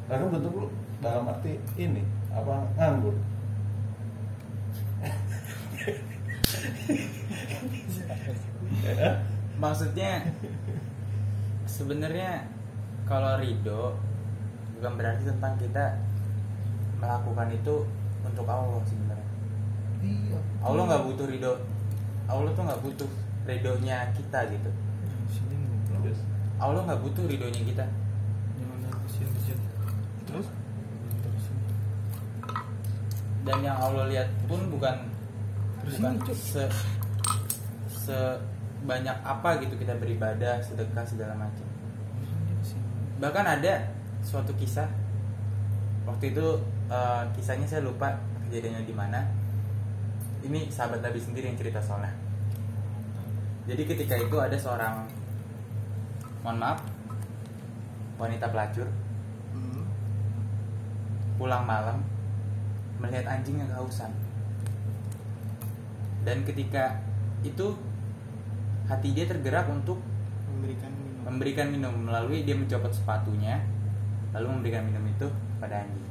Karena 0.09 0.25
bentuk 0.33 0.53
lu 0.57 0.67
dalam 0.99 1.31
arti 1.31 1.53
ini 1.79 2.03
apa 2.35 2.55
nganggur. 2.75 3.15
Ya, 8.83 9.23
maksudnya 9.63 10.27
sebenarnya 11.69 12.51
kalau 13.07 13.39
ridho 13.39 13.95
bukan 14.79 14.93
berarti 14.99 15.23
tentang 15.27 15.55
kita 15.59 15.85
melakukan 16.99 17.49
itu 17.55 17.75
untuk 18.27 18.47
Allah 18.47 18.83
sebenarnya. 18.87 19.29
Iya. 20.03 20.39
Allah 20.63 20.83
nggak 20.87 21.05
butuh 21.11 21.27
ridho. 21.27 21.53
Allah 22.29 22.51
tuh 22.53 22.63
nggak 22.67 22.83
butuh 22.85 23.11
ridhonya 23.49 24.13
kita 24.15 24.39
gitu. 24.53 24.71
Terus? 26.03 26.21
Allah 26.59 26.81
nggak 26.85 27.01
butuh 27.03 27.25
ridhonya 27.27 27.63
kita. 27.65 27.85
Terus? 30.29 30.47
Dan 33.49 33.59
yang 33.65 33.79
Allah 33.81 34.05
lihat 34.13 34.29
pun 34.45 34.61
bukan 34.69 35.09
Terus 35.89 36.05
bukan 36.05 36.15
se 36.37 36.65
sebanyak 38.05 39.17
apa 39.25 39.57
gitu 39.65 39.75
kita 39.81 39.97
beribadah 39.97 40.61
sedekah 40.61 41.05
segala 41.09 41.33
macam. 41.33 41.65
Bahkan 43.19 43.45
ada 43.49 43.89
suatu 44.21 44.53
kisah 44.61 44.89
waktu 46.05 46.37
itu 46.37 46.47
eh, 46.89 47.23
kisahnya 47.37 47.69
saya 47.69 47.85
lupa 47.85 48.17
kejadiannya 48.49 48.89
di 48.89 48.95
mana. 48.97 49.21
Ini 50.39 50.73
sahabat 50.73 51.05
Nabi 51.05 51.21
sendiri 51.21 51.53
yang 51.53 51.59
cerita 51.61 51.83
soalnya. 51.83 52.15
Jadi 53.69 53.85
ketika 53.85 54.17
itu 54.17 54.37
ada 54.41 54.57
seorang 54.57 55.05
mohon 56.41 56.57
maaf 56.57 56.81
wanita 58.17 58.49
pelacur. 58.49 58.89
Hmm. 59.53 59.85
pulang 61.39 61.63
malam 61.63 62.03
melihat 62.99 63.29
anjing 63.29 63.61
yang 63.61 63.69
kehausan. 63.69 64.11
Dan 66.25 66.43
ketika 66.43 66.99
itu 67.45 67.77
hati 68.89 69.15
dia 69.15 69.29
tergerak 69.29 69.69
untuk 69.71 70.01
memberikan 70.51 70.91
minum. 70.91 71.23
memberikan 71.29 71.67
minum. 71.69 71.95
Melalui 72.09 72.43
dia 72.43 72.57
mencopot 72.57 72.91
sepatunya 72.91 73.61
lalu 74.33 74.61
memberikan 74.61 74.83
minum 74.89 75.05
itu 75.09 75.29
pada 75.61 75.85
anjing 75.85 76.08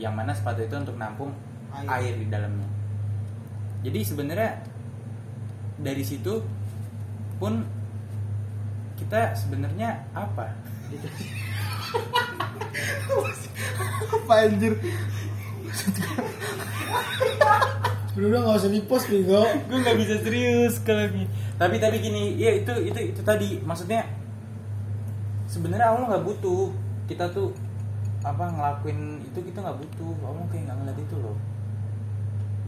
yang 0.00 0.16
mana 0.16 0.32
sepatu 0.32 0.64
itu 0.64 0.72
untuk 0.72 0.96
nampung 0.96 1.36
Air. 1.70 1.86
air, 1.86 2.14
di 2.18 2.26
dalamnya. 2.26 2.66
Jadi 3.84 4.00
sebenarnya 4.02 4.64
dari 5.78 6.02
situ 6.02 6.42
pun 7.36 7.62
kita 8.96 9.36
sebenarnya 9.36 10.08
apa? 10.16 10.56
Apa 14.10 14.34
anjir? 14.44 14.74
Udah 18.18 18.26
udah 18.26 18.40
nggak 18.42 18.58
usah 18.58 18.72
di 18.72 18.80
post 18.84 19.06
bego. 19.06 19.46
gue 19.46 19.78
nggak 19.78 19.98
bisa 20.02 20.14
serius 20.20 20.82
kalau 20.82 21.06
gini 21.06 21.30
tapi 21.60 21.76
tapi 21.76 22.00
gini 22.00 22.40
ya 22.40 22.56
itu 22.56 22.72
itu 22.88 23.14
itu 23.14 23.20
tadi. 23.20 23.60
Maksudnya 23.60 24.08
sebenarnya 25.46 25.92
Allah 25.92 26.16
nggak 26.16 26.24
butuh. 26.24 26.72
Kita 27.04 27.30
tuh 27.30 27.52
apa 28.20 28.44
ngelakuin 28.52 29.24
itu 29.24 29.40
kita 29.40 29.64
nggak 29.64 29.80
butuh. 29.80 30.12
Allah 30.28 30.44
kayak 30.52 30.68
nggak 30.68 30.76
ngeliat 30.76 30.98
itu 31.00 31.16
loh. 31.16 31.36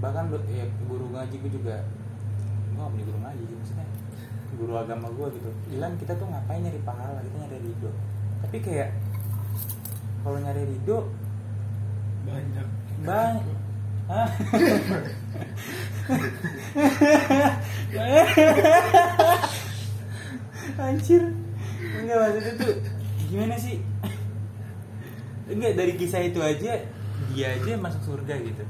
Bahkan 0.00 0.24
ya 0.48 0.64
guru 0.88 1.12
ngaji 1.12 1.36
gue 1.38 1.50
juga 1.52 1.84
gue 2.72 2.80
nggak 2.80 2.92
punya 2.96 3.04
guru 3.04 3.18
ngaji 3.20 3.42
maksudnya. 3.60 3.86
Guru 4.56 4.72
agama 4.80 5.08
gue 5.12 5.26
gitu. 5.36 5.52
Bilang 5.76 5.92
kita 6.00 6.16
tuh 6.16 6.26
ngapain 6.28 6.64
nyari 6.64 6.80
pahala 6.84 7.20
kita 7.20 7.36
nyari 7.44 7.58
ridho. 7.60 7.90
Tapi 8.40 8.56
kayak 8.64 8.88
kalau 10.24 10.40
nyari 10.40 10.64
ridho 10.64 10.98
banyak. 12.22 12.66
Banyak? 13.02 13.58
Anjir. 20.82 21.22
Enggak 21.92 22.16
maksudnya 22.18 22.52
tuh 22.58 22.74
Gimana 23.32 23.56
sih 23.56 23.80
Enggak 25.50 25.72
dari 25.74 25.92
kisah 25.98 26.22
itu 26.22 26.38
aja 26.38 26.78
Dia 27.34 27.46
aja 27.58 27.72
masuk 27.78 28.02
surga 28.14 28.34
gitu 28.42 28.64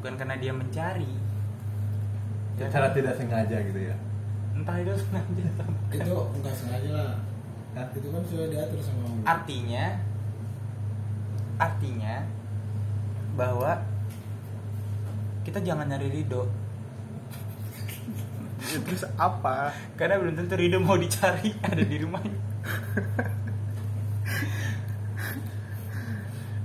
Bukan 0.00 0.14
karena 0.16 0.36
dia 0.40 0.52
mencari 0.52 1.10
Ya 2.58 2.66
secara 2.66 2.90
kan? 2.90 2.96
tidak 2.96 3.14
sengaja 3.16 3.56
gitu 3.62 3.80
ya 3.80 3.96
Entah 4.58 4.76
itu 4.82 4.90
sengaja 4.98 5.42
atau 5.54 5.66
bukan. 5.70 5.94
Itu 6.02 6.14
nggak 6.42 6.54
sengaja 6.58 6.90
lah. 6.90 7.14
Itu 7.94 8.08
kan 8.10 8.22
sudah 8.26 8.46
diatur 8.50 8.80
sama 8.82 9.00
Allah. 9.06 9.24
Artinya 9.38 9.84
Artinya 11.62 12.14
Bahwa 13.38 13.72
Kita 15.46 15.62
jangan 15.62 15.86
nyari 15.86 16.08
ridho 16.10 16.46
terus 18.68 19.00
apa 19.16 19.72
Karena 19.96 20.20
belum 20.20 20.34
tentu 20.36 20.52
Rido 20.58 20.76
mau 20.76 21.00
dicari 21.00 21.56
ada 21.64 21.80
di 21.80 21.96
rumahnya. 22.04 22.36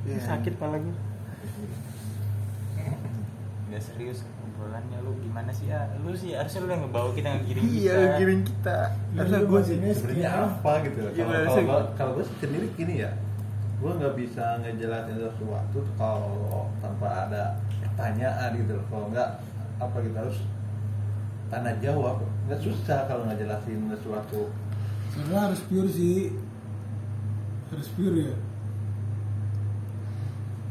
Ya. 0.04 0.20
Sakit 0.20 0.54
pala 0.56 0.78
gue. 0.78 0.96
Udah 3.66 3.82
serius 3.82 4.22
obrolannya 4.44 4.98
lu 5.00 5.16
gimana 5.20 5.50
sih 5.50 5.66
ya? 5.66 5.82
Lu 5.98 6.14
sih 6.14 6.32
harusnya 6.32 6.60
lu 6.62 6.70
yang 6.70 6.84
ngebawa 6.84 7.10
kita 7.12 7.28
ngegiring 7.34 7.64
kita. 7.64 7.80
iya 7.80 7.96
giring 8.16 8.44
kita 8.44 8.78
karena 9.14 9.38
gue 9.42 9.60
sih 9.62 9.76
Ini 9.76 9.88
sebenarnya 9.92 10.30
apa 10.30 10.72
gitu 10.84 11.00
Iya, 11.02 11.12
kalau 11.16 11.34
kalau 11.34 11.50
sih. 11.52 11.66
gua- 11.66 11.90
kalau 11.96 12.12
gue 12.14 12.26
sendiri 12.38 12.68
gini 12.74 12.96
ya 13.00 13.12
gue 13.76 13.92
nggak 13.92 14.16
bisa 14.16 14.46
ngejelasin 14.60 15.18
sesuatu 15.18 15.80
kalau 15.94 16.32
tanpa 16.80 17.28
ada 17.28 17.44
pertanyaan 17.82 18.50
gitu 18.56 18.72
loh 18.74 18.86
kalau 18.88 19.06
nggak 19.10 19.30
apa 19.78 19.98
kita 20.00 20.18
harus 20.20 20.40
tanya 21.46 21.72
jawab 21.78 22.16
nggak 22.44 22.62
susah 22.62 23.04
kalau 23.04 23.26
nggak 23.26 23.40
jelasin 23.40 23.80
sesuatu 23.90 24.48
Sebenarnya 25.10 25.42
harus 25.46 25.62
pure 25.64 25.86
sih. 25.88 26.34
Harus 27.70 27.86
pure 27.92 28.18
ya. 28.24 28.36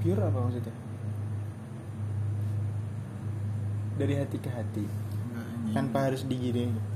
Pure 0.02 0.20
apa 0.20 0.38
maksudnya? 0.42 0.74
Dari 3.96 4.14
hati 4.18 4.36
ke 4.42 4.50
hati. 4.50 4.84
Tanpa 5.72 6.10
harus 6.10 6.26
digiring 6.26 6.92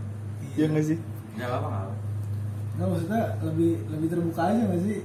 ya 0.57 0.65
nggak 0.67 0.85
sih? 0.85 0.99
Enggak 1.37 1.49
apa-apa 1.53 1.67
enggak 1.69 1.85
apa. 1.85 1.95
Nggak 2.77 2.89
maksudnya 2.93 3.23
lebih 3.45 3.73
lebih 3.93 4.09
terbuka 4.11 4.43
aja 4.49 4.63
nggak 4.65 4.83
sih? 4.83 4.99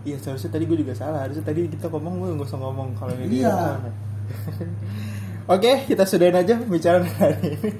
Iya 0.00 0.16
seharusnya 0.16 0.50
tadi 0.54 0.64
gue 0.64 0.78
juga 0.80 0.94
salah. 0.96 1.20
Harusnya 1.26 1.44
tadi 1.44 1.68
kita 1.68 1.86
ngomong 1.92 2.14
gue 2.24 2.28
gak 2.40 2.48
usah 2.48 2.60
ngomong 2.62 2.88
kalau 2.96 3.12
ini 3.20 3.44
Iya. 3.44 3.76
Oke 5.54 5.72
kita 5.84 6.06
sudahin 6.06 6.38
aja 6.38 6.56
bicara 6.56 7.04
hari 7.04 7.58
ini. 7.58 7.70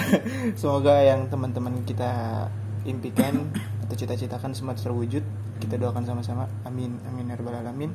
Semoga 0.60 1.02
yang 1.02 1.26
teman-teman 1.32 1.82
kita 1.82 2.46
impikan 2.86 3.48
Atau 3.84 4.00
cita-citakan 4.00 4.56
semua 4.56 4.72
terwujud. 4.78 5.24
Kita 5.60 5.74
doakan 5.76 6.04
sama-sama. 6.08 6.48
Amin 6.64 6.96
Amin 7.10 7.28
ya 7.28 7.36
rabbal 7.36 7.58
alamin 7.58 7.90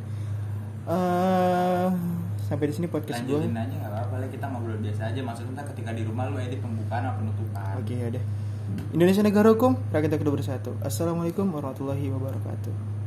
Eh, 0.89 1.87
Sampai 2.49 2.65
di 2.65 2.73
sini 2.73 2.89
podcast 2.89 3.21
gue 3.29 3.37
Lanjutin 3.37 3.53
aja 3.53 3.73
enggak 3.77 3.93
apa-apa. 3.93 4.25
Kita 4.25 4.45
ngobrol 4.49 4.81
biasa 4.81 5.13
aja. 5.13 5.21
Maksudnya 5.21 5.61
ketika 5.69 5.93
di 5.93 6.01
rumah 6.01 6.25
lu 6.33 6.41
edit 6.41 6.57
pembukaan 6.65 7.05
atau 7.05 7.21
penutupan. 7.21 7.77
Oke 7.77 7.93
ya 7.93 8.09
deh. 8.09 8.23
Indonesia 8.93 9.25
negara 9.25 9.49
hukum 9.53 9.77
Rakyat 9.93 10.17
kedua 10.17 10.33
bersatu. 10.33 10.73
Assalamualaikum 10.81 11.45
warahmatullahi 11.53 12.09
wabarakatuh 12.09 12.89